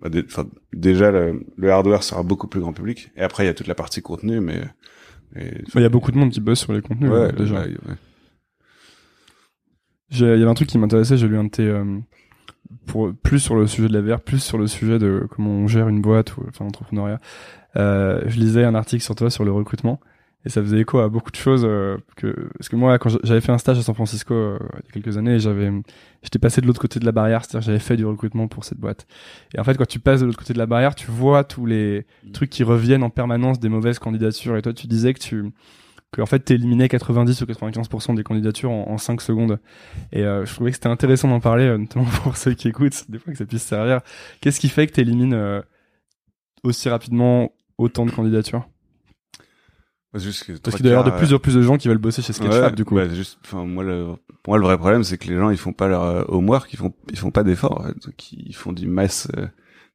[0.00, 0.10] bah,
[0.72, 3.10] déjà le, le, hardware sera beaucoup plus grand public.
[3.16, 4.62] Et après il y a toute la partie contenu mais
[5.34, 7.60] il y a beaucoup de monde qui bosse sur les contenus ouais, déjà.
[7.60, 7.74] ouais,
[10.10, 11.98] il y avait un truc qui m'intéressait, j'ai lu un de tes, euh,
[12.86, 15.66] pour, plus sur le sujet de la VR, plus sur le sujet de comment on
[15.66, 17.20] gère une boîte ou enfin l'entrepreneuriat.
[17.76, 20.00] Euh, je lisais un article sur toi sur le recrutement
[20.46, 23.40] et ça faisait écho à beaucoup de choses euh, que parce que moi quand j'avais
[23.40, 25.72] fait un stage à San Francisco euh, il y a quelques années j'avais
[26.22, 28.78] j'étais passé de l'autre côté de la barrière c'est-à-dire j'avais fait du recrutement pour cette
[28.78, 29.08] boîte
[29.54, 31.66] et en fait quand tu passes de l'autre côté de la barrière tu vois tous
[31.66, 32.30] les mmh.
[32.30, 35.52] trucs qui reviennent en permanence des mauvaises candidatures et toi tu disais que tu
[36.12, 39.58] que en fait t'éliminais 90 ou 95% des candidatures en, en 5 secondes.
[40.12, 43.18] Et euh, je trouvais que c'était intéressant d'en parler, notamment pour ceux qui écoutent, des
[43.18, 44.00] fois que ça puisse servir.
[44.40, 45.62] Qu'est-ce qui fait que t'élimines
[46.62, 48.68] aussi rapidement autant de candidatures?
[50.16, 52.22] Juste Parce qu'il doit y avoir de plus en plus de gens qui veulent bosser
[52.22, 52.94] chez Sketchfab, du coup.
[52.94, 55.58] Bah, juste, enfin, moi, le, pour moi, le vrai problème, c'est que les gens, ils
[55.58, 57.86] font pas leur homework, ils font, ils font pas d'efforts.
[58.04, 59.28] Donc, ils font du mass,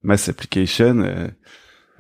[0.04, 1.32] mass application.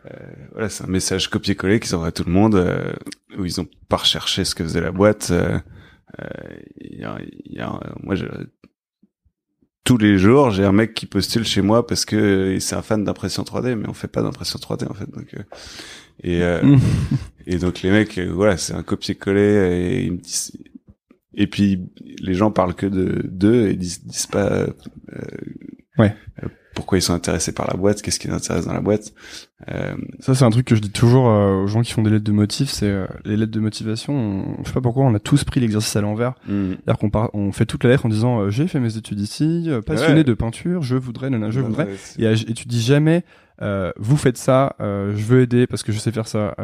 [0.05, 0.17] Euh,
[0.51, 2.93] voilà, c'est un message copié-collé qu'ils envoient à tout le monde euh,
[3.37, 5.31] où ils ont pas recherché ce que faisait la boîte.
[5.31, 5.59] Euh,
[6.79, 8.15] y a, y a, moi,
[9.83, 13.03] tous les jours, j'ai un mec qui postule chez moi parce que c'est un fan
[13.03, 15.09] d'impression 3D, mais on fait pas d'impression 3D en fait.
[15.09, 15.35] Donc,
[16.23, 16.41] et
[17.47, 20.21] et donc les mecs, voilà, c'est un copier-coller et
[21.33, 24.67] et puis les gens parlent que de d'eux et disent, disent pas
[25.97, 26.15] ouais
[26.73, 29.13] pourquoi ils sont intéressés par la boîte, qu'est-ce qui les intéresse dans la boîte.
[29.69, 29.95] Euh...
[30.19, 32.23] Ça, c'est un truc que je dis toujours euh, aux gens qui font des lettres
[32.23, 34.13] de motifs, c'est euh, les lettres de motivation.
[34.13, 36.33] On, je sais pas pourquoi, on a tous pris l'exercice à l'envers.
[36.47, 36.73] Mm.
[36.85, 39.69] C'est-à-dire qu'on on fait toute la lettre en disant euh, j'ai fait mes études ici,
[39.85, 41.89] passionné de peinture, je voudrais, non, je voudrais.
[42.17, 43.23] et, et, tu dis jamais
[43.59, 46.55] vous faites ça, je veux aider parce que je sais faire ça.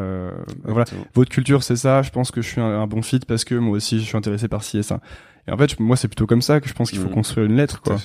[0.64, 2.02] voilà, votre culture c'est ça.
[2.02, 4.48] Je pense que je suis un, bon fit parce que moi aussi je suis intéressé
[4.48, 5.00] par ci et ça.
[5.48, 7.14] Et en fait, moi c'est plutôt comme ça que je pense qu'il faut mm.
[7.14, 7.98] construire une lettre, quoi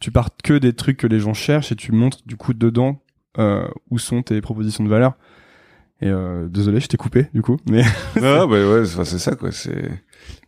[0.00, 3.02] tu pars que des trucs que les gens cherchent et tu montres du coup dedans
[3.38, 5.16] euh, où sont tes propositions de valeur.
[6.00, 7.82] Et euh, désolé, je t'ai coupé du coup, mais
[8.20, 9.50] non, bah ouais, c'est ça quoi.
[9.50, 9.90] C'est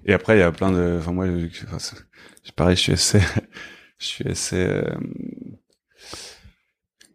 [0.04, 1.26] et après il y a plein de, enfin moi,
[1.74, 1.94] enfin,
[2.54, 3.20] pareil, je suis assez,
[3.98, 4.82] je suis assez, euh...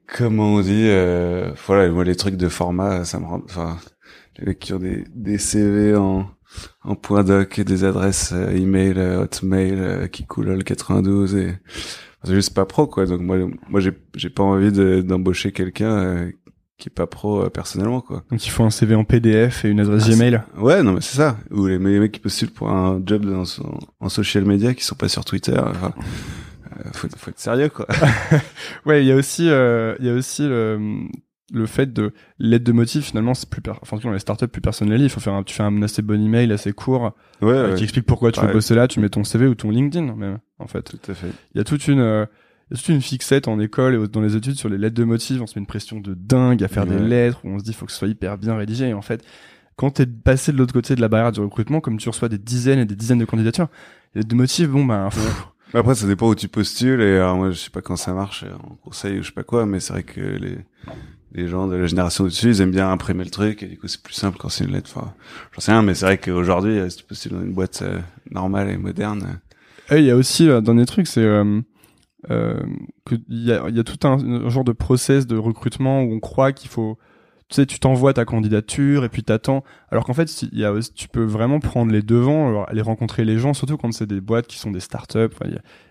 [0.08, 3.78] comment on dit, euh, voilà, moi les trucs de format, ça me rend, enfin,
[4.38, 6.28] les mecs qui ont des, des CV en,
[6.84, 11.36] en point doc et des adresses euh, email, euh, hotmail euh, qui coulent le 92
[11.36, 11.58] et
[12.24, 13.06] c'est juste pas pro quoi.
[13.06, 13.38] Donc moi,
[13.70, 14.72] moi j'ai, j'ai pas envie
[15.04, 16.32] d'embaucher quelqu'un euh,
[16.78, 18.24] qui est pas pro personnellement quoi.
[18.30, 20.44] Donc il faut un CV en PDF et une adresse ah, Gmail.
[20.58, 21.38] Ouais, non mais c'est ça.
[21.52, 23.44] Ou les, mecs qui postulent pour un job dans,
[24.00, 25.58] en social media qui sont pas sur Twitter.
[25.58, 25.94] Enfin,
[26.94, 27.88] faut, faut être sérieux quoi.
[28.86, 31.08] ouais, il y a aussi, il y a aussi le
[31.54, 35.06] le fait de l'aide de motif finalement c'est plus enfin dans les startups plus personnalisé
[35.06, 37.16] il faut faire un, tu fais un assez bon email assez court.
[37.42, 39.70] Ouais, euh, qui explique pourquoi tu veux bosser là tu mets ton CV ou ton
[39.70, 40.84] LinkedIn même en fait.
[40.84, 41.28] Tout à fait.
[41.54, 42.26] Il y a toute une euh,
[42.74, 45.40] toute une fixette en école et dans les études sur les lettres de motif.
[45.40, 47.74] On se met une pression de dingue à faire des lettres où on se dit
[47.74, 48.88] faut que ce soit hyper bien rédigé.
[48.88, 49.24] Et en fait
[49.76, 52.38] quand t'es passé de l'autre côté de la barrière du recrutement comme tu reçois des
[52.38, 53.68] dizaines et des dizaines de candidatures
[54.16, 55.10] les lettres de motif bon ben
[55.74, 58.46] après ça dépend où tu postules et alors moi je sais pas quand ça marche
[58.64, 60.58] en conseil ou je sais pas quoi mais c'est vrai que les
[61.36, 63.88] les gens de la génération dessus ils aiment bien imprimer le truc et du coup
[63.88, 64.90] c'est plus simple quand c'est une lettre.
[64.96, 65.14] Enfin,
[65.52, 68.00] j'en sais rien, mais c'est vrai qu'aujourd'hui, euh, si tu postules dans une boîte euh,
[68.32, 69.40] normale et moderne.
[69.92, 71.62] Et il y a aussi euh, dans des trucs, c'est euh,
[72.32, 72.60] euh,
[73.06, 76.20] que il y a, y a tout un, genre de process de recrutement où on
[76.20, 76.98] croit qu'il faut,
[77.50, 79.64] tu sais, tu t'envoies ta candidature et puis t'attends.
[79.92, 83.38] Alors qu'en fait, il y a, tu peux vraiment prendre les devants, aller rencontrer les
[83.38, 85.30] gens, surtout quand c'est des boîtes qui sont des startups.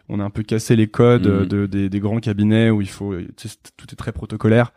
[0.08, 1.46] On a un peu cassé les codes mmh.
[1.46, 3.14] de, des, des, grands cabinets où il faut,
[3.76, 4.72] tout est très protocolaire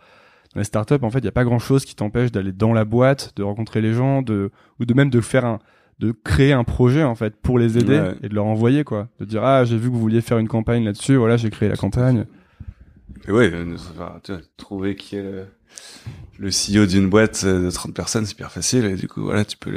[0.54, 2.74] dans les startups, en fait, il n'y a pas grand chose qui t'empêche d'aller dans
[2.74, 5.60] la boîte, de rencontrer les gens, de, ou de même de faire un,
[6.00, 9.10] de créer un projet, en fait, pour les aider et de leur envoyer, quoi.
[9.20, 11.70] De dire, ah, j'ai vu que vous vouliez faire une campagne là-dessus, voilà, j'ai créé
[11.70, 12.26] la campagne.
[13.28, 13.76] Et ouais, euh,
[14.24, 15.46] tu vois, trouver qui est le,
[16.40, 18.86] le CEO d'une boîte de 30 personnes, c'est hyper facile.
[18.86, 19.72] Et du coup, voilà, tu peux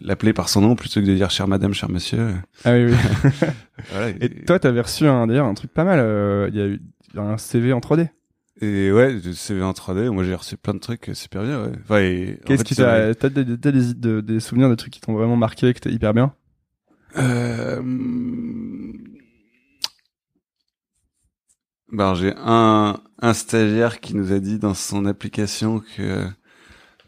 [0.00, 2.34] l'appeler par son nom plutôt que de dire cher madame, cher monsieur.
[2.64, 3.30] Ah oui, oui.
[3.90, 5.98] voilà, et, et toi, t'avais reçu un, d'ailleurs, un truc pas mal.
[6.00, 6.80] Euh, il y a eu
[7.16, 8.08] un CV en 3D.
[8.62, 11.64] Et ouais, du CV en 3D, moi j'ai reçu plein de trucs super bien.
[11.64, 11.72] Ouais.
[11.84, 15.74] Enfin, Qu'est-ce qui t'a, t'as des, des, des, souvenirs de trucs qui t'ont vraiment marqué,
[15.74, 16.32] que t'es hyper bien?
[17.18, 17.82] Euh...
[21.92, 26.26] Ben j'ai un un stagiaire qui nous a dit dans son application que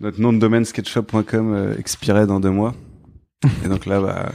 [0.00, 2.74] notre nom de domaine sketchup.com euh, expirait dans deux mois.
[3.64, 4.32] Et donc là, bah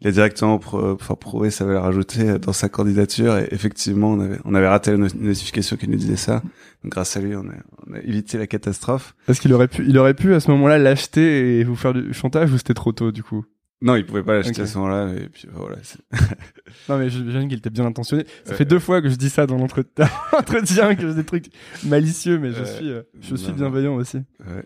[0.00, 3.38] il a directement pour, prouver sa valeur ajoutée dans sa candidature.
[3.38, 6.42] Et effectivement on avait on avait raté la notification qui nous disait ça.
[6.84, 7.54] Grâce à lui on a,
[7.86, 9.14] on a évité la catastrophe.
[9.26, 12.12] Parce qu'il aurait pu il aurait pu à ce moment-là l'acheter et vous faire du
[12.12, 13.44] chantage ou c'était trop tôt du coup?
[13.82, 15.76] Non il pouvait pas l'acheter à ce moment-là et puis voilà
[16.88, 19.46] non mais j'imagine qu'il était bien intentionné ça fait deux fois que je dis ça
[19.46, 21.46] dans l'entretien que dis des trucs
[21.84, 24.64] malicieux mais je suis euh, je suis bienveillant aussi ouais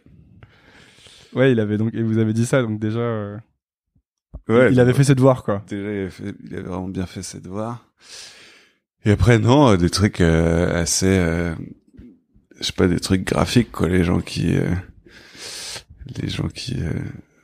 [1.34, 3.36] ouais il avait donc et vous avez dit ça donc déjà euh,
[4.48, 5.62] Ouais, il avait fait ses devoirs, quoi.
[5.68, 7.84] Déjà, il avait, fait, il avait, vraiment bien fait ses devoirs.
[9.04, 11.54] Et après, non, euh, des trucs euh, assez, euh,
[12.60, 13.88] je sais pas, des trucs graphiques, quoi.
[13.88, 14.70] Les gens qui, euh,
[16.20, 16.76] les gens qui,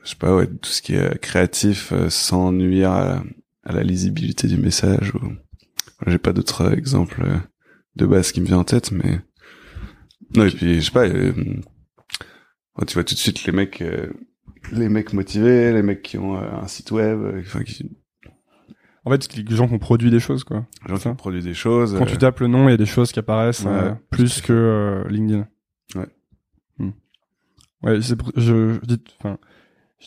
[0.04, 3.22] je sais pas, ouais, tout ce qui est créatif sans nuire à,
[3.64, 5.14] à, la lisibilité du message.
[5.14, 5.32] Ou...
[6.06, 7.22] J'ai pas d'autres exemples
[7.96, 9.20] de base qui me viennent en tête, mais
[10.34, 10.46] non.
[10.46, 11.08] Et puis, je sais pas.
[11.08, 13.82] tu vois tout de suite les mecs
[14.70, 17.90] les mecs motivés, les mecs qui ont euh, un site web, euh, enfin qui...
[19.04, 20.64] En fait, les gens qui ont produit des choses, quoi.
[20.86, 21.96] Les gens qui ont produit des choses.
[21.98, 23.66] Quand tu euh, tapes le nom, il y a des choses qui apparaissent
[24.10, 25.48] plus que LinkedIn.
[25.96, 26.06] Ouais.
[26.78, 26.90] Hmm.
[27.82, 29.38] Ouais, c'est je, je dis, enfin,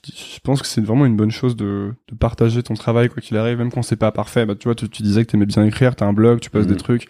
[0.03, 3.37] je, pense que c'est vraiment une bonne chose de, de partager ton travail quoi qu'il
[3.37, 4.45] arrive, même quand c'est pas parfait.
[4.45, 6.67] Bah, tu vois, tu, tu disais que t'aimais bien écrire, t'as un blog, tu postes
[6.67, 6.77] des hmm.
[6.77, 7.07] trucs,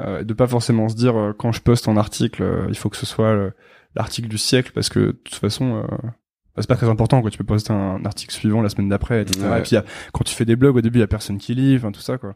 [0.00, 3.06] euh, de pas forcément se dire quand je poste un article, il faut que ce
[3.06, 3.52] soit
[3.94, 5.86] l'article du siècle parce que de toute façon
[6.56, 7.30] bah, c'est pas très important quoi.
[7.30, 9.76] Tu peux poster un, article suivant la semaine d'après etc et puis
[10.12, 12.00] quand tu fais des blogs au début il y a personne qui lit enfin tout
[12.00, 12.34] ça quoi.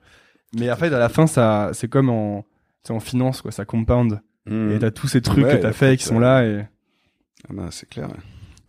[0.55, 2.45] Mais en fait à la fin ça c'est comme en
[2.83, 3.53] c'est en finance quoi.
[3.53, 4.21] Ça compound.
[4.47, 4.73] Mmh.
[4.73, 6.65] et t'as tous ces trucs que t'as fait qui sont là et
[7.49, 8.09] ah bah, c'est clair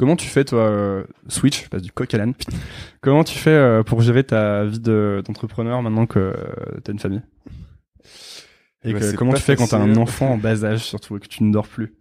[0.02, 2.34] comment tu fais toi euh, switch je passe du coq à l'âne
[3.02, 6.34] comment tu fais euh, pour gérer ta vie d'entrepreneur maintenant que euh,
[6.84, 7.22] t'as une famille?
[8.84, 11.28] Et bah, comment tu fais quand t'as un enfant en bas âge surtout et que
[11.28, 11.94] tu ne dors plus?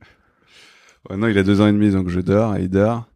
[1.08, 3.10] Ouais, non il a deux ans et demi donc je dors et il dort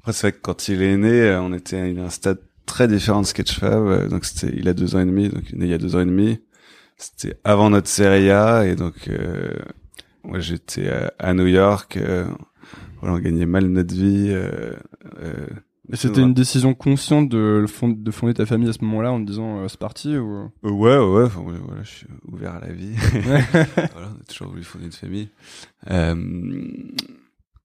[0.00, 2.88] après, c'est vrai que quand il est né, euh, on était à un stade très
[2.88, 3.86] différent de Sketchfab.
[3.86, 5.74] Euh, donc, c'était, il a deux ans et demi, donc il est né il y
[5.74, 6.40] a deux ans et demi.
[6.96, 9.52] C'était avant notre série A, et donc, euh,
[10.24, 11.98] moi, j'étais à, New York.
[13.02, 14.28] Euh, voilà, on gagnait mal notre vie.
[14.30, 14.74] Euh,
[15.92, 19.66] c'était une décision consciente de, de fonder ta famille à ce moment-là en te disant
[19.68, 20.50] c'est parti ou?
[20.62, 22.94] Ouais, ouais, enfin, voilà, je suis ouvert à la vie.
[23.14, 25.28] voilà, on a toujours voulu fonder une famille.
[25.90, 26.14] Euh,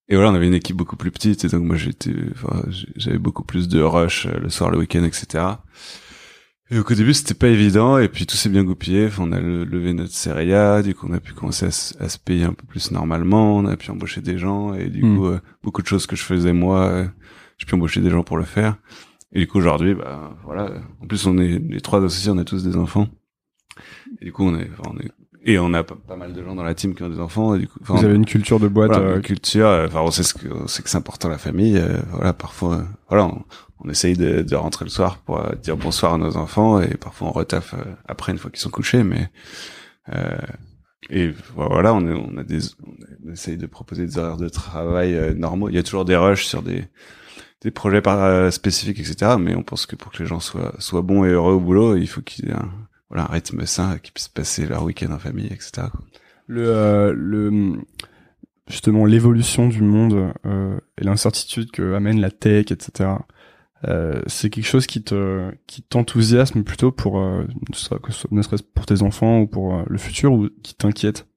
[0.08, 2.14] et voilà, on avait une équipe beaucoup plus petite, et donc moi j'étais,
[2.96, 5.44] j'avais beaucoup plus de rush euh, le soir, le week-end, etc.
[6.72, 9.06] Et au début, c'était pas évident, et puis tout s'est bien goupillé.
[9.06, 12.18] Enfin, on a levé notre série A, du coup, on a pu commencer à, se
[12.18, 15.18] payer un peu plus normalement, on a pu embaucher des gens, et du hmm.
[15.18, 17.06] coup, euh, beaucoup de choses que je faisais moi, euh,
[17.60, 18.78] j'ai pu embaucher des gens pour le faire.
[19.32, 20.72] Et du coup, aujourd'hui, bah, voilà.
[21.04, 23.10] En plus, on est les trois associés, on a tous des enfants.
[24.22, 25.12] Et du coup, on est, on est
[25.48, 27.54] et on a pas, mal de gens dans la team qui ont des enfants.
[27.54, 28.92] Et du coup, Vous avez une culture de boîte.
[28.92, 29.68] Voilà, une culture.
[29.68, 31.80] Enfin, on sait ce que, on sait que c'est important la famille.
[32.12, 33.44] voilà, parfois, voilà, on,
[33.84, 36.96] on essaye de, de, rentrer le soir pour euh, dire bonsoir à nos enfants et
[36.96, 39.30] parfois on retaffe euh, après une fois qu'ils sont couchés mais
[40.14, 40.38] euh,
[41.10, 42.60] et voilà on, on a des
[43.26, 45.70] on essaye de proposer des horaires de travail euh, normaux.
[45.70, 46.86] Il y a toujours des rushs sur des
[47.62, 48.02] des projets
[48.52, 51.54] spécifiques etc mais on pense que pour que les gens soient soient bons et heureux
[51.54, 52.72] au boulot il faut qu'ils aient un,
[53.10, 55.88] voilà un rythme sain qu'ils puissent passer leur week-end en famille etc
[56.48, 57.74] le le
[58.68, 63.10] justement l'évolution du monde et l'incertitude que amène la tech etc
[63.88, 67.46] euh, c'est quelque chose qui te qui t'enthousiasme plutôt pour euh,
[68.32, 71.28] ne serait-ce pour tes enfants ou pour euh, le futur ou qui t'inquiète?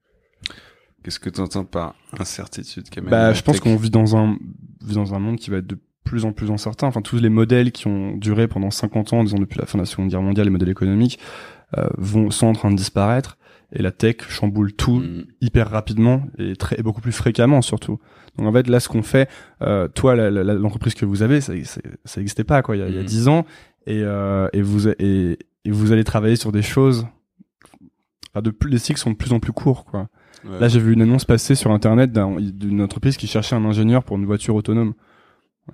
[1.02, 4.36] Qu'est-ce que tu entends par incertitude Bah, je pense qu'on vit dans un
[4.82, 6.86] vit dans un monde qui va être de plus en plus incertain.
[6.86, 9.82] Enfin, tous les modèles qui ont duré pendant 50 ans, disons depuis la fin de
[9.82, 11.18] la Seconde Guerre mondiale, les modèles économiques
[11.98, 13.37] vont sont en train de disparaître
[13.72, 15.24] et la tech chamboule tout mm.
[15.40, 17.98] hyper rapidement et très et beaucoup plus fréquemment surtout.
[18.36, 19.28] Donc en fait là ce qu'on fait,
[19.62, 21.52] euh, toi l'entreprise que vous avez, ça
[22.04, 23.28] ça n'existait pas quoi il y a, il y a 10 mm.
[23.28, 23.46] ans
[23.86, 27.06] et euh, et vous et, et, vous allez travailler sur des choses.
[28.30, 30.08] Enfin, de plus, les cycles sont de plus en plus courts quoi.
[30.60, 34.16] Là j'ai vu une annonce passer sur internet d'une entreprise qui cherchait un ingénieur pour
[34.16, 34.94] une voiture autonome.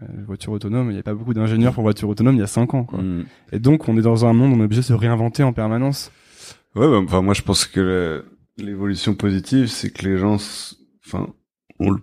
[0.01, 2.49] Ouais, voiture autonome, il n'y a pas beaucoup d'ingénieurs pour voiture autonome il y a
[2.49, 3.01] 5 ans quoi.
[3.01, 3.27] Mm.
[3.53, 5.53] Et donc on est dans un monde où on est obligé de se réinventer en
[5.53, 6.11] permanence.
[6.75, 8.25] Ouais, bah, enfin moi je pense que
[8.57, 10.37] l'évolution positive, c'est que les gens,
[11.07, 11.33] enfin,
[11.79, 11.97] ont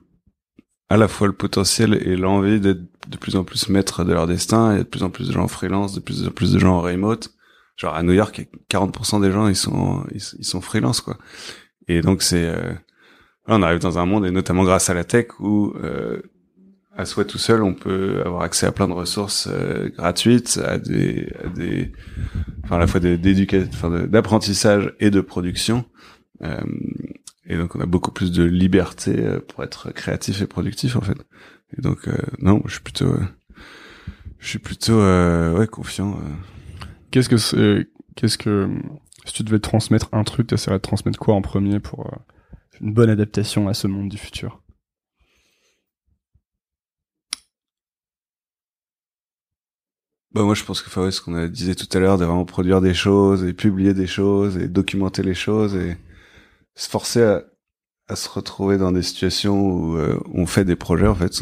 [0.90, 4.28] à la fois le potentiel et l'envie d'être de plus en plus maîtres de leur
[4.28, 4.74] destin.
[4.74, 6.52] Il y a de plus en plus de gens en freelance, de plus en plus
[6.52, 7.34] de gens en remote.
[7.78, 11.18] Genre à New York, 40% des gens ils sont ils, sont freelance quoi.
[11.88, 12.74] Et donc c'est euh,
[13.48, 16.22] on arrive dans un monde et notamment grâce à la tech où euh,
[16.96, 20.78] à soi tout seul, on peut avoir accès à plein de ressources euh, gratuites, à
[20.78, 21.92] des, à des,
[22.64, 25.86] enfin à la fois d'éducation, d'apprentissage et de production.
[26.44, 26.60] Euh,
[27.46, 31.02] et donc on a beaucoup plus de liberté euh, pour être créatif et productif en
[31.02, 31.18] fait.
[31.78, 33.16] Et donc non, je suis plutôt,
[34.40, 36.20] je suis plutôt ouais confiant.
[37.12, 37.88] Qu'est-ce que c'est,
[38.18, 38.70] qu'est-ce que
[39.26, 42.14] si tu devais transmettre un truc, tu essaierais de transmettre quoi en premier pour
[42.82, 44.61] une bonne adaptation à ce monde du futur?
[50.34, 52.80] Bah moi je pense que enfin, ce qu'on disait tout à l'heure de vraiment produire
[52.80, 55.98] des choses et publier des choses et documenter les choses et
[56.74, 57.44] se forcer à,
[58.08, 61.34] à se retrouver dans des situations où euh, on fait des projets en fait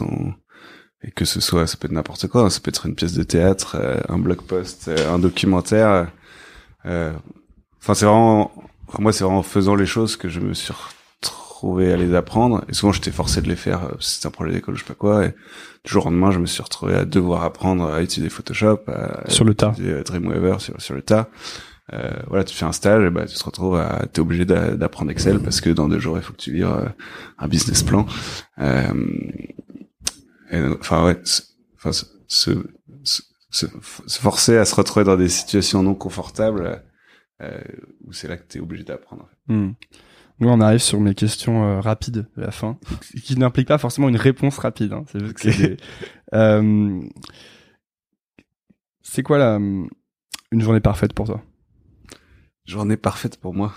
[1.04, 2.50] et que ce soit ça peut être n'importe quoi hein.
[2.50, 6.12] ça peut être une pièce de théâtre euh, un blog post euh, un documentaire
[6.84, 8.52] enfin c'est vraiment
[8.98, 10.74] moi c'est vraiment en faisant les choses que je me suis
[11.60, 14.76] retrouvé à les apprendre et souvent j'étais forcé de les faire c'était un projet d'école
[14.76, 15.34] je sais pas quoi et
[15.84, 19.30] du jour au lendemain, je me suis retrouvé à devoir apprendre à utiliser Photoshop, à
[19.30, 19.74] sur le tas,
[20.06, 21.30] Dreamweaver sur, sur le tas.
[21.94, 25.10] Euh, voilà, tu fais un stage, et bah, tu te retrouves à, t'es obligé d'apprendre
[25.10, 26.90] Excel parce que dans deux jours, il faut que tu livres euh,
[27.40, 28.06] un business plan.
[28.60, 28.94] Euh,
[30.80, 31.20] enfin, ouais,
[31.78, 32.52] enfin, se, se,
[33.50, 33.66] se,
[34.20, 36.84] forcer à se retrouver dans des situations non confortables
[37.42, 37.62] euh,
[38.06, 39.28] où c'est là que tu es obligé d'apprendre.
[39.48, 39.72] Hmm.
[40.40, 42.78] Nous, on arrive sur mes questions euh, rapides à la fin,
[43.24, 44.94] qui n'impliquent pas forcément une réponse rapide.
[44.94, 45.04] Hein.
[45.42, 45.60] C'est
[46.34, 47.02] euh,
[49.24, 49.60] quoi la
[50.52, 51.42] une journée parfaite pour toi?
[52.66, 53.74] Journée parfaite pour moi.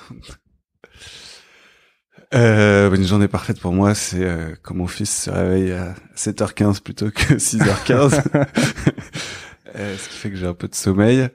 [2.34, 6.82] euh, une journée parfaite pour moi, c'est euh, quand mon fils se réveille à 7h15
[6.82, 8.22] plutôt que 6h15.
[9.77, 11.29] Euh, ce qui fait que j'ai un peu de sommeil.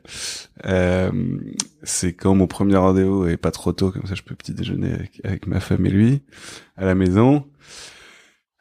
[0.65, 1.11] Euh,
[1.83, 4.93] c'est quand mon premier rendez-vous est pas trop tôt, comme ça je peux petit déjeuner
[5.23, 6.21] avec, ma femme et lui
[6.75, 7.45] à la maison.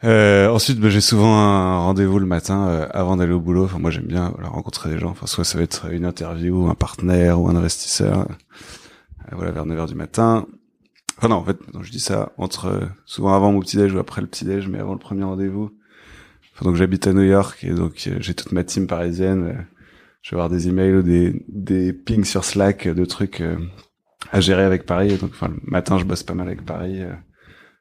[0.05, 3.65] Euh, ensuite, bah, j'ai souvent un rendez-vous le matin euh, avant d'aller au boulot.
[3.65, 5.11] Enfin, moi, j'aime bien rencontrer des gens.
[5.11, 8.21] Enfin, soit ça va être une interview, un partenaire ou un investisseur.
[8.21, 10.47] Euh, voilà, vers 9h du matin.
[11.19, 14.21] Enfin non, en fait, je dis ça entre souvent avant mon petit déj ou après
[14.21, 15.71] le petit déj, mais avant le premier rendez-vous
[16.63, 19.45] donc j'habite à New York et donc euh, j'ai toute ma team parisienne.
[19.45, 19.63] Euh,
[20.23, 23.57] je vais avoir des emails ou des, des pings sur Slack de trucs euh,
[24.33, 25.17] à gérer avec Paris.
[25.19, 27.03] donc enfin, le matin, je bosse pas mal avec Paris.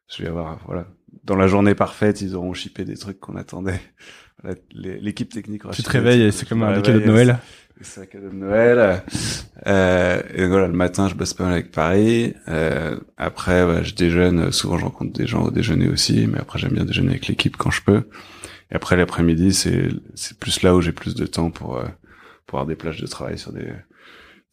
[0.07, 0.87] Je vais avoir voilà
[1.23, 3.81] dans la journée parfaite, ils auront shippé des trucs qu'on attendait.
[4.73, 5.63] L'équipe technique.
[5.71, 7.39] Tu te réveilles et c'est comme un cadeau de Noël.
[7.81, 9.03] C'est un cadeau de Noël.
[9.65, 12.33] Euh, et voilà, le matin, je bosse pas mal avec Paris.
[12.47, 14.51] Euh, après, je déjeune.
[14.51, 17.57] Souvent, je rencontre des gens au déjeuner aussi, mais après, j'aime bien déjeuner avec l'équipe
[17.57, 18.03] quand je peux.
[18.71, 21.85] Et après l'après-midi, c'est c'est plus là où j'ai plus de temps pour euh,
[22.45, 23.71] pour avoir des plages de travail sur des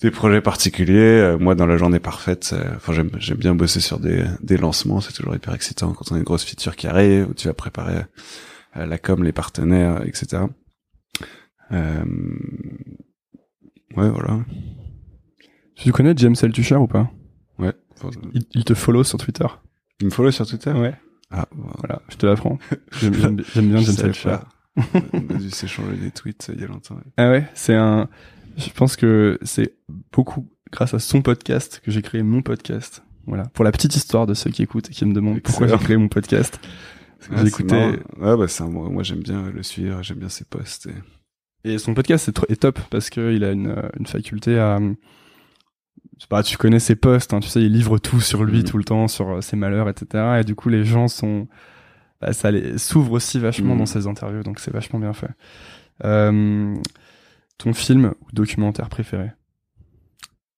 [0.00, 1.36] des projets particuliers.
[1.38, 5.00] moi, dans la journée parfaite, enfin j'aime j'aime bien bosser sur des des lancements.
[5.00, 7.54] C'est toujours hyper excitant quand on a une grosse feature qui arrive où tu vas
[7.54, 8.04] préparer
[8.74, 10.44] la com, les partenaires, etc.
[11.72, 12.04] Euh,
[13.96, 14.44] ouais, voilà.
[15.76, 17.10] Tu connais James Altucher ou pas?
[17.58, 17.72] Ouais.
[18.52, 19.46] Il, te follow sur Twitter.
[20.00, 20.72] Il me follow sur Twitter?
[20.72, 20.94] Ouais.
[21.32, 22.58] Ah, voilà, je te l'apprends.
[23.00, 24.36] J'aime bien James Altucher.
[24.76, 26.96] On a dû s'échanger des tweets il y a longtemps.
[27.16, 28.08] Ah ouais, c'est un.
[28.56, 29.74] Je pense que c'est
[30.12, 33.02] beaucoup grâce à son podcast que j'ai créé mon podcast.
[33.26, 33.44] Voilà.
[33.54, 35.96] Pour la petite histoire de ceux qui écoutent et qui me demandent pourquoi j'ai créé
[35.96, 36.60] mon podcast.
[37.30, 37.76] Ah, j'ai écouté.
[38.18, 40.88] Ouais, bah, c'est moi, moi j'aime bien le suivre, j'aime bien ses posts.
[41.64, 41.78] Et...
[41.78, 44.78] son podcast est, top parce qu'il a une, une faculté à.
[46.28, 48.64] Pas, tu connais ses posts, hein, tu sais, il livre tout sur lui mm.
[48.64, 50.40] tout le temps, sur euh, ses malheurs, etc.
[50.40, 51.48] Et du coup, les gens sont.
[52.20, 53.78] Bah, ça s'ouvre aussi vachement mm.
[53.78, 55.30] dans ses interviews, donc c'est vachement bien fait.
[56.04, 56.74] Euh,
[57.58, 59.32] ton film ou documentaire préféré?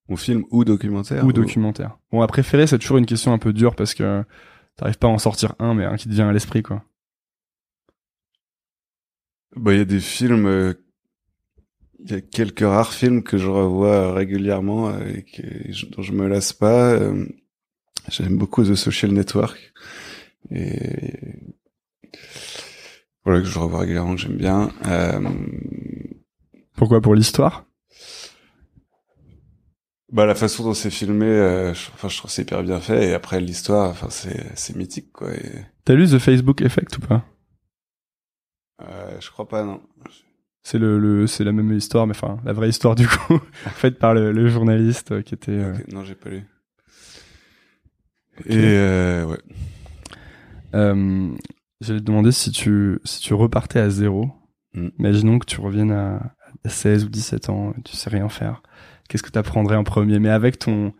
[0.08, 1.98] Mon film ou documentaire Ou, documentaire.
[2.12, 4.22] Bon, à préférer, c'est toujours une question un peu dure parce que
[4.76, 6.84] t'arrives pas à en sortir un, mais un qui te vient à l'esprit, quoi.
[9.56, 10.74] Bah, il y a des films euh,
[12.00, 15.24] il y a quelques rares films que je revois régulièrement et
[15.90, 16.92] dont je me lasse pas.
[16.92, 17.26] Euh,
[18.08, 19.72] j'aime beaucoup The Social Network
[20.50, 21.40] et
[23.24, 24.70] voilà que je revois régulièrement que j'aime bien.
[24.86, 25.20] Euh,
[26.76, 27.00] Pourquoi?
[27.00, 27.64] Pour l'histoire?
[30.12, 33.08] Bah la façon dont c'est filmé, euh, je, enfin je trouve c'est hyper bien fait
[33.08, 35.30] et après l'histoire, enfin c'est c'est mythique quoi.
[35.84, 37.24] T'as lu The Facebook Effect ou pas?
[38.82, 39.80] Euh, Je crois pas non.
[40.66, 43.38] C'est le, le c'est la même histoire, mais enfin la vraie histoire du coup,
[43.74, 45.52] faite par le, le, journaliste euh, qui était.
[45.52, 45.74] Euh...
[45.92, 46.42] Non, j'ai pas lu.
[48.46, 49.38] Et euh, ouais.
[50.74, 51.30] Euh,
[51.82, 54.30] J'allais te demander si tu si tu repartais à zéro.
[54.72, 54.88] Mm.
[54.98, 56.34] Imaginons que tu reviennes à,
[56.66, 58.62] 16 ou 17 ans, tu sais rien faire.
[59.08, 60.18] Qu'est-ce que tu apprendrais en premier?
[60.18, 60.94] Mais avec ton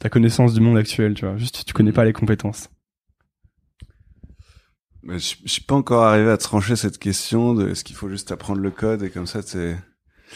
[0.00, 1.36] ta connaissance du monde actuel, tu vois.
[1.36, 1.94] Juste tu connais mm.
[1.94, 2.68] pas les compétences.
[5.04, 8.08] Mais je, je suis pas encore arrivé à trancher cette question de est-ce qu'il faut
[8.08, 9.76] juste apprendre le code et comme ça c'est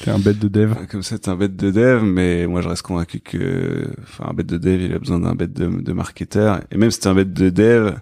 [0.03, 0.75] T'es un bête de dev.
[0.91, 4.35] Comme ça, t'es un bête de dev, mais moi, je reste convaincu que, enfin, un
[4.35, 6.61] bête de dev, il a besoin d'un bête de, de marketeur.
[6.71, 7.95] Et même si t'es un bête de dev,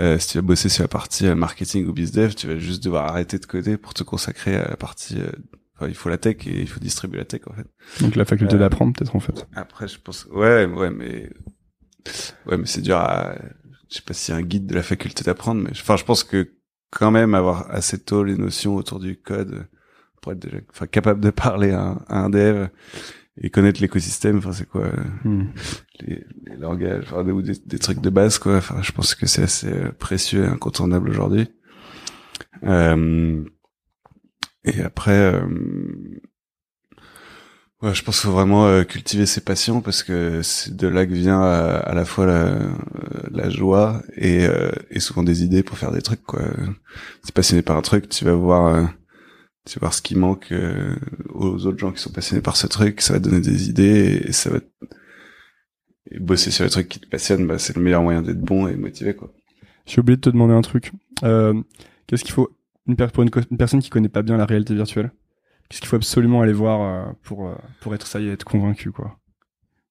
[0.00, 2.82] euh, si tu vas bosser sur la partie euh, marketing ou bizdev, tu vas juste
[2.82, 5.20] devoir arrêter de coder pour te consacrer à la partie.
[5.20, 5.30] Euh,
[5.76, 7.66] enfin, il faut la tech et il faut distribuer la tech en fait.
[8.00, 9.46] Donc la faculté d'apprendre peut-être en fait.
[9.54, 10.26] Après, je pense.
[10.32, 11.30] Ouais, ouais, mais
[12.46, 13.36] ouais, mais c'est dur à
[13.94, 16.02] je sais pas si y a un guide de la faculté d'apprendre, mais enfin, je
[16.02, 16.50] pense que
[16.90, 19.68] quand même avoir assez tôt les notions autour du code
[20.20, 22.66] pour être déjà, enfin, capable de parler à, un dev
[23.40, 24.90] et connaître l'écosystème, enfin, c'est quoi
[25.22, 25.44] hmm.
[26.00, 28.56] les, les, langages, enfin, ou des, des, trucs de base, quoi.
[28.56, 31.46] Enfin, je pense que c'est assez précieux et incontournable aujourd'hui.
[32.64, 33.44] Euh,
[34.64, 35.46] et après, euh,
[37.84, 41.04] Ouais, je pense qu'il faut vraiment euh, cultiver ses passions parce que c'est de là
[41.04, 42.72] que vient euh, à, la fois la, euh,
[43.30, 44.46] la joie et,
[44.90, 46.22] et, souvent des idées pour faire des trucs.
[46.22, 46.40] Quoi.
[47.22, 48.90] Si es passionné par un truc, tu vas voir,
[49.66, 50.54] tu vas voir ce qui manque
[51.28, 53.02] aux autres gens qui sont passionnés par ce truc.
[53.02, 54.60] Ça va donner des idées et, ça va
[56.10, 57.46] et bosser sur les trucs qui te passionnent.
[57.46, 59.14] Bah, c'est le meilleur moyen d'être bon et motivé.
[59.14, 59.30] quoi.
[59.84, 60.92] J'ai oublié de te demander un truc.
[61.20, 62.48] Qu'est-ce qu'il faut
[63.12, 65.12] pour une, une personne qui connaît pas bien la réalité virtuelle?
[65.68, 68.44] Qu'est-ce qu'il faut absolument aller voir euh, pour euh, pour être ça y est, être
[68.44, 69.16] convaincu quoi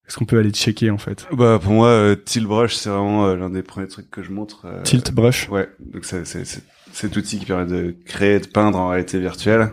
[0.07, 1.27] Est-ce qu'on peut aller checker en fait?
[1.31, 4.81] Bah pour moi, euh, Tilt Brush c'est vraiment l'un des premiers trucs que je montre.
[4.83, 5.49] Tilt Brush?
[5.49, 6.45] Ouais, donc c'est c'est
[6.91, 9.71] cet outil qui permet de créer, de peindre en réalité virtuelle.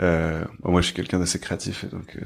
[0.00, 2.18] Euh, moi, je suis quelqu'un d'assez créatif, et donc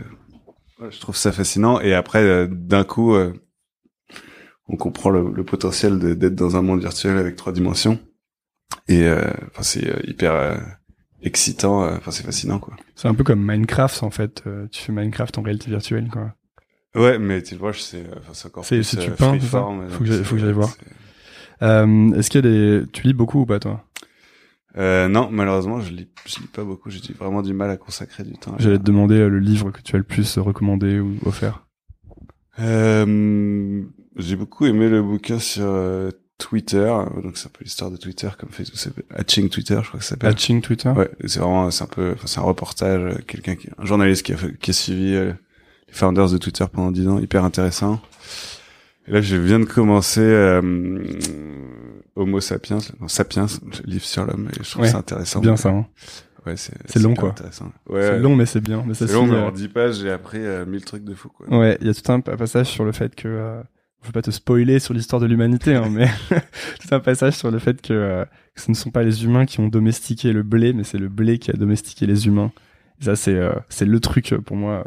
[0.91, 1.81] je trouve ça fascinant.
[1.81, 3.17] Et après, d'un coup,
[4.69, 7.99] on comprend le, le potentiel d'être dans un monde virtuel avec trois dimensions.
[8.89, 10.61] Et enfin, c'est hyper
[11.23, 11.85] excitant.
[11.85, 12.75] Euh, enfin, c'est fascinant, quoi.
[12.95, 14.43] C'est un peu comme Minecraft, en fait.
[14.47, 16.35] Euh, tu fais Minecraft en réalité virtuelle, quoi.
[16.95, 18.83] Ouais, mais tu vois, c'est, enfin, c'est encore plus.
[18.83, 20.75] C'est tu peins, Faut que faut que j'aille voir.
[21.63, 23.85] Euh, est-ce qu'il y a des, tu lis beaucoup ou pas, toi?
[24.77, 26.91] Euh, non, malheureusement, je lis, je lis pas beaucoup.
[26.91, 28.57] J'ai vraiment du mal à consacrer du temps.
[28.59, 31.67] J'allais te demander le livre que tu as le plus recommandé ou offert.
[32.59, 33.83] Euh,
[34.17, 35.65] j'ai beaucoup aimé le bouquin sur
[36.41, 40.01] Twitter, donc c'est un peu l'histoire de Twitter comme Facebook, c'est Hatching Twitter, je crois
[40.01, 40.31] que ça s'appelle.
[40.31, 40.89] Hatching Twitter?
[40.89, 44.33] Ouais, c'est vraiment, c'est un peu, c'est un reportage, euh, quelqu'un qui, un journaliste qui
[44.33, 45.33] a, qui a suivi euh,
[45.87, 48.01] les founders de Twitter pendant dix ans, hyper intéressant.
[49.07, 51.05] Et là, je viens de commencer euh,
[52.17, 53.47] Homo sapiens, non, Sapiens,
[53.85, 55.41] livre sur l'homme, et je trouve ça intéressant.
[55.41, 55.69] Bien ça.
[55.69, 55.87] Hein.
[56.47, 57.35] Ouais, c'est c'est long quoi.
[57.91, 58.83] Ouais, c'est long mais c'est bien.
[58.87, 61.47] Mais c'est long mais en 10 pages j'ai appris euh, mille trucs de fou quoi.
[61.49, 63.63] Ouais, il y a tout un passage sur le fait que
[64.03, 66.09] je veux pas te spoiler sur l'histoire de l'humanité, hein, mais
[66.81, 68.25] c'est un passage sur le fait que, euh,
[68.55, 71.09] que, ce ne sont pas les humains qui ont domestiqué le blé, mais c'est le
[71.09, 72.53] blé qui a domestiqué les humains.
[73.01, 74.85] Et ça, c'est euh, c'est le truc euh, pour moi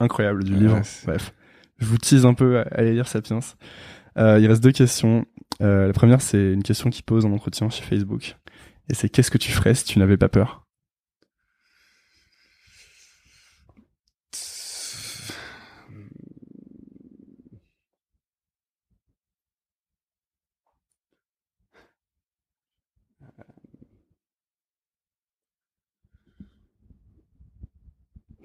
[0.00, 0.80] incroyable du livre.
[1.04, 1.32] Bref,
[1.78, 3.40] je vous tease un peu à aller lire Sapiens.
[4.18, 5.24] Euh, il reste deux questions.
[5.62, 8.36] Euh, la première, c'est une question qui pose en entretien chez Facebook.
[8.88, 10.63] Et c'est qu'est-ce que tu ferais si tu n'avais pas peur?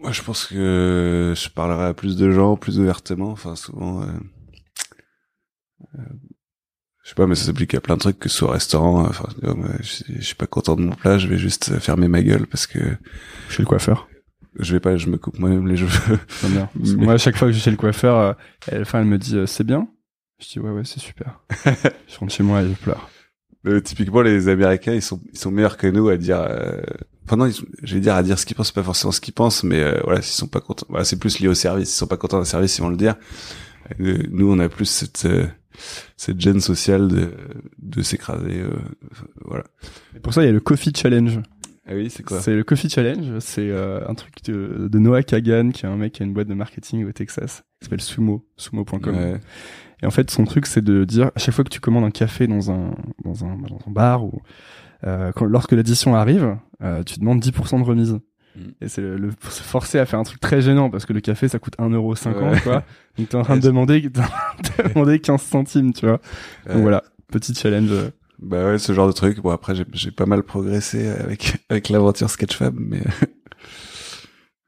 [0.10, 3.30] Moi, je pense que je parlerai à plus de gens, plus ouvertement.
[3.30, 4.08] Enfin, souvent, euh,
[5.94, 6.02] euh,
[7.04, 9.06] je sais pas, mais ça s'applique à plein de trucs que ce soit au restaurant.
[9.06, 9.30] Enfin,
[9.82, 12.80] je, suis pas content de mon plat, je vais juste fermer ma gueule parce que.
[13.50, 14.10] Chez le coiffeur.
[14.58, 16.18] Je vais pas, je me coupe moi-même les cheveux.
[16.98, 18.36] Moi, à chaque fois que je vais chez le coiffeur,
[18.72, 19.88] euh, elle me dit c'est bien?
[20.40, 21.40] Je dis ouais, ouais, c'est super.
[22.08, 23.12] je rentre chez moi et je pleure.
[23.84, 26.48] Typiquement, les Américains, ils sont, ils sont meilleurs que nous à dire
[27.30, 29.82] pendant je vais dire à dire ce qu'ils pensent pas forcément ce qu'ils pensent mais
[29.82, 31.90] euh, voilà s'ils sont pas contents voilà, c'est plus lié au service.
[31.90, 33.16] S'ils sont pas contents d'un service ils vont le dire.
[34.02, 35.46] Euh, nous on a plus cette euh,
[36.18, 37.32] cette gêne sociale de
[37.78, 38.64] de s'écraser
[39.46, 39.64] voilà.
[40.16, 41.40] Et pour ça il y a le coffee challenge.
[41.92, 42.40] Ah oui, c'est quoi?
[42.40, 43.40] C'est le Coffee Challenge.
[43.40, 46.48] C'est un truc de, de, Noah Kagan, qui est un mec qui a une boîte
[46.48, 49.40] de marketing au Texas, qui s'appelle Sumo, sumo.com.
[50.02, 52.12] Et en fait, son truc, c'est de dire à chaque fois que tu commandes un
[52.12, 52.92] café dans un
[53.24, 54.42] dans un, dans un bar ou
[55.06, 58.20] euh, quand, lorsque l'édition arrive, euh, tu demandes 10% de remise.
[58.56, 58.60] Mm.
[58.82, 61.22] Et c'est le, le, se forcer à faire un truc très gênant parce que le
[61.22, 62.60] café ça coûte 1,50€ ouais.
[62.62, 62.84] quoi.
[63.18, 66.20] Donc t'es en train de demander, de demander 15 centimes, tu vois.
[66.68, 67.92] Donc voilà, petit challenge.
[68.42, 69.42] Bah ouais, ce genre de truc.
[69.42, 73.02] Bon après j'ai pas mal progressé avec avec l'aventure Sketchfab, mais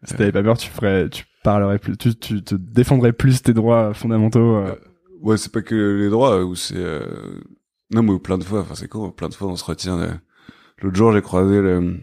[0.03, 3.53] si t'avais pas peur, tu ferais, tu parlerais plus, tu, tu te défendrais plus tes
[3.53, 4.55] droits fondamentaux.
[4.55, 4.75] Euh.
[5.21, 6.75] Ouais, c'est pas que les droits, ou c'est
[7.93, 9.99] non, mais plein de fois, enfin c'est cool, plein de fois on se retient.
[9.99, 10.13] Euh,
[10.81, 11.97] l'autre jour j'ai croisé le...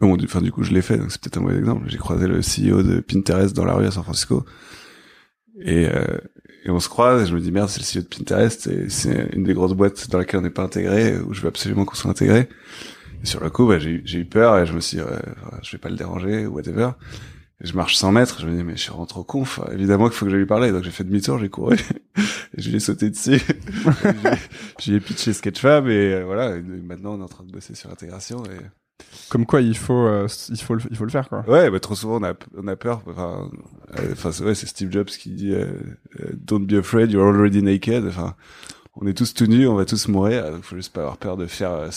[0.00, 1.84] Bon, enfin du coup je l'ai fait, donc c'est peut-être un mauvais exemple.
[1.88, 4.44] J'ai croisé le CEO de Pinterest dans la rue à San Francisco.
[5.60, 6.18] Et, euh,
[6.64, 8.88] et on se croise et je me dis merde c'est le CEO de Pinterest et
[8.88, 11.84] c'est une des grosses boîtes dans laquelle on n'est pas intégré, où je veux absolument
[11.84, 12.48] qu'on soit intégré.
[13.22, 15.02] Et sur le coup, bah, j'ai eu peur et je me suis dit,
[15.62, 16.92] je vais pas le déranger whatever
[17.60, 20.14] je marche 100 mètres, je me dis mais je suis rentré au conf, évidemment qu'il
[20.14, 21.76] faut que je lui parler, donc j'ai fait demi-tour, j'ai couru,
[22.16, 23.40] et je lui ai sauté dessus,
[24.78, 28.42] j'ai pitché Sketchfab et euh, voilà, maintenant on est en train de bosser sur l'intégration
[28.44, 28.64] et
[29.28, 31.42] comme quoi il faut euh, il faut le, il faut le faire quoi.
[31.48, 33.02] Ouais, bah trop souvent on a on a peur.
[33.06, 33.50] Enfin
[33.98, 35.54] euh, enfin ouais, c'est Steve Jobs qui dit
[36.34, 38.34] don't be afraid, you're already naked, enfin
[38.96, 41.36] on est tous tout nus, on va tous mourir, donc faut juste pas avoir peur
[41.36, 41.90] de faire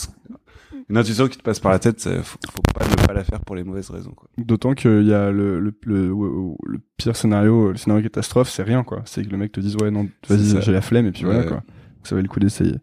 [0.89, 3.41] une intuition qui te passe par la tête, faut, faut pas ne pas la faire
[3.41, 4.15] pour les mauvaises raisons.
[4.37, 9.01] D'autant qu'il y a le, le, le, pire scénario, le scénario catastrophe, c'est rien quoi.
[9.05, 11.43] C'est que le mec te dise ouais non, vas-y j'ai la flemme et puis voilà
[11.43, 11.63] quoi.
[12.03, 12.75] Ça valait le coup d'essayer.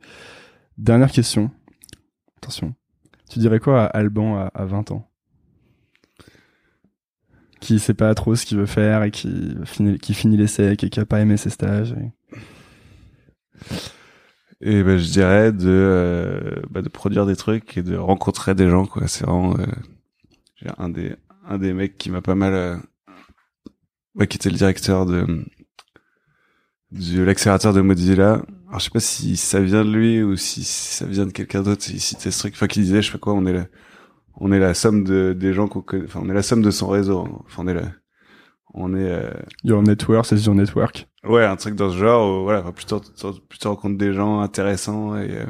[0.78, 1.50] Dernière question.
[2.38, 2.74] Attention.
[3.28, 5.06] Tu dirais quoi à Alban à, à 20 ans?
[7.60, 10.76] Qui sait pas trop ce qu'il veut faire et qui finit, qui finit l'essai et
[10.76, 11.92] qui a pas aimé ses stages.
[11.92, 12.10] Et
[14.60, 18.86] ben, je dirais de, euh, bah, de produire des trucs et de rencontrer des gens,
[18.86, 19.08] quoi.
[19.08, 19.66] C'est vraiment euh,
[20.78, 21.14] un des
[21.46, 22.76] un des mecs qui m'a pas mal, euh,
[24.14, 25.26] bah, qui était le directeur de
[26.92, 28.42] de l'accélérateur de Mozilla.
[28.68, 31.62] Alors je sais pas si ça vient de lui ou si, ça vient de quelqu'un
[31.62, 31.84] d'autre.
[31.90, 33.66] Il citait ce truc, enfin qui disait, je sais pas quoi, on est la,
[34.36, 36.70] on est la somme de des gens qu'on connaît, enfin on est la somme de
[36.70, 37.26] son réseau.
[37.46, 37.92] Enfin on est la,
[38.74, 39.30] on est euh...
[39.64, 41.08] your network c'est your network.
[41.24, 43.00] Ouais un truc dans ce genre où, voilà plutôt
[43.48, 45.46] plutôt rencontre des gens intéressants et euh,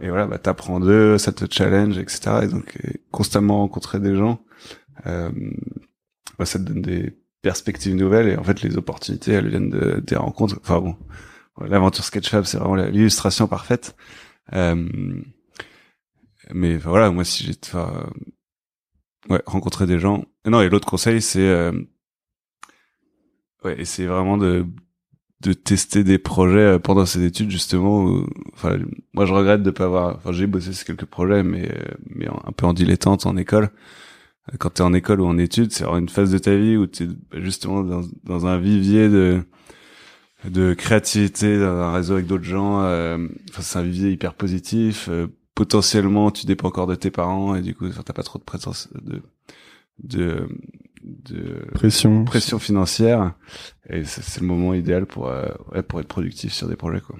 [0.00, 2.76] et voilà bah t'apprends d'eux ça te challenge etc et donc
[3.10, 4.40] constamment rencontrer des gens
[5.06, 5.30] euh,
[6.38, 10.00] bah, ça te donne des perspectives nouvelles et en fait les opportunités elles viennent de,
[10.00, 10.58] des rencontres.
[10.60, 10.96] Enfin bon
[11.60, 13.96] l'aventure Sketchfab c'est vraiment l'illustration parfaite.
[14.52, 15.20] Euh,
[16.52, 17.78] mais voilà moi si j'ai
[19.28, 20.24] ouais rencontrer des gens.
[20.46, 21.72] Non et l'autre conseil c'est euh,
[23.64, 24.66] Ouais, et c'est vraiment de
[25.42, 28.22] de tester des projets euh, pendant ces études justement.
[28.54, 28.78] enfin,
[29.12, 30.16] moi je regrette de pas avoir.
[30.16, 33.70] Enfin, j'ai bossé sur quelques projets, mais euh, mais un peu en dilettante en école.
[34.52, 36.86] Euh, quand t'es en école ou en études, c'est une phase de ta vie où
[36.86, 39.42] t'es justement dans, dans un vivier de
[40.48, 42.78] de créativité, dans un réseau avec d'autres gens.
[42.80, 45.08] enfin, c'est un vivier hyper positif.
[45.54, 48.88] potentiellement, tu dépends encore de tes parents et du coup, t'as pas trop de présence
[49.02, 49.22] de
[50.04, 50.48] de
[51.02, 53.34] de pression pression financière
[53.88, 57.16] et c'est le moment idéal pour euh, ouais, pour être productif sur des projets quoi.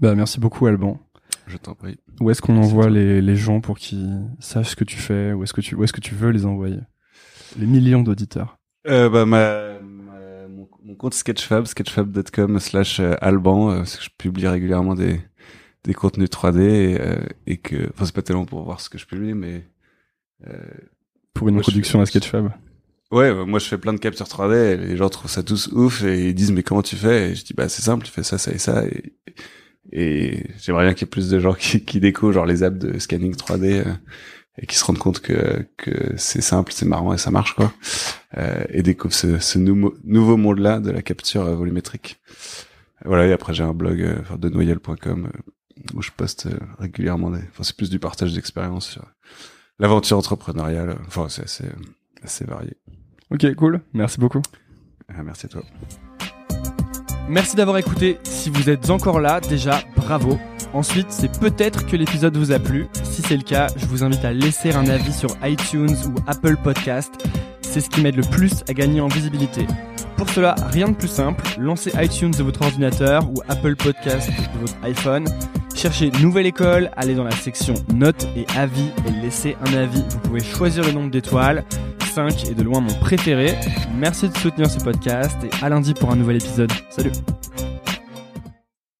[0.00, 1.00] Bah merci beaucoup Alban.
[1.46, 1.98] Je t'en prie.
[2.20, 5.32] Où est-ce qu'on envoie les, les gens pour qu'ils sachent ce que tu fais?
[5.32, 6.78] Où est-ce que tu où est-ce que tu veux les envoyer?
[7.58, 8.58] Les millions d'auditeurs.
[8.86, 14.46] Euh, bah ma, mon, mon, compte Sketchfab sketchfab.com slash euh, Alban parce que je publie
[14.46, 15.20] régulièrement des
[15.84, 16.98] des contenus 3D et,
[17.46, 19.66] et que enfin c'est pas tellement pour voir ce que je publie mais
[21.34, 22.50] pour une introduction à Sketchfab
[23.10, 26.04] Ouais, moi je fais plein de captures 3D, et les gens trouvent ça tous ouf
[26.04, 27.30] et ils disent mais comment tu fais?
[27.30, 29.14] Et je dis bah c'est simple, tu fais ça, ça et ça et,
[29.92, 32.78] et j'aimerais bien qu'il y ait plus de gens qui, qui découvrent genre les apps
[32.78, 33.92] de scanning 3D euh,
[34.58, 37.72] et qui se rendent compte que que c'est simple, c'est marrant et ça marche quoi.
[38.38, 42.20] Euh, et découvrent ce, ce nouveau nouveau monde là de la capture euh, volumétrique.
[43.04, 45.40] Voilà, et après j'ai un blog euh, de noyel.com euh,
[45.94, 46.48] où je poste
[46.78, 49.04] régulièrement des enfin c'est plus du partage d'expérience sur
[49.80, 50.98] l'aventure entrepreneuriale.
[51.08, 51.64] Enfin c'est assez
[52.22, 52.74] assez varié.
[53.30, 53.80] Ok, cool.
[53.92, 54.42] Merci beaucoup.
[55.08, 55.62] Ah, merci à toi.
[57.28, 58.18] Merci d'avoir écouté.
[58.24, 60.38] Si vous êtes encore là, déjà, bravo.
[60.72, 62.86] Ensuite, c'est peut-être que l'épisode vous a plu.
[63.04, 66.56] Si c'est le cas, je vous invite à laisser un avis sur iTunes ou Apple
[66.56, 67.26] Podcast.
[67.62, 69.66] C'est ce qui m'aide le plus à gagner en visibilité.
[70.16, 74.58] Pour cela, rien de plus simple, lancez iTunes de votre ordinateur ou Apple Podcast de
[74.58, 75.24] votre iPhone.
[75.74, 80.02] Cherchez Nouvelle École, allez dans la section Notes et Avis et laissez un avis.
[80.10, 81.64] Vous pouvez choisir le nombre d'étoiles.
[82.28, 83.54] 5 est de loin mon préféré.
[83.96, 86.70] Merci de soutenir ce podcast et à lundi pour un nouvel épisode.
[86.90, 87.12] Salut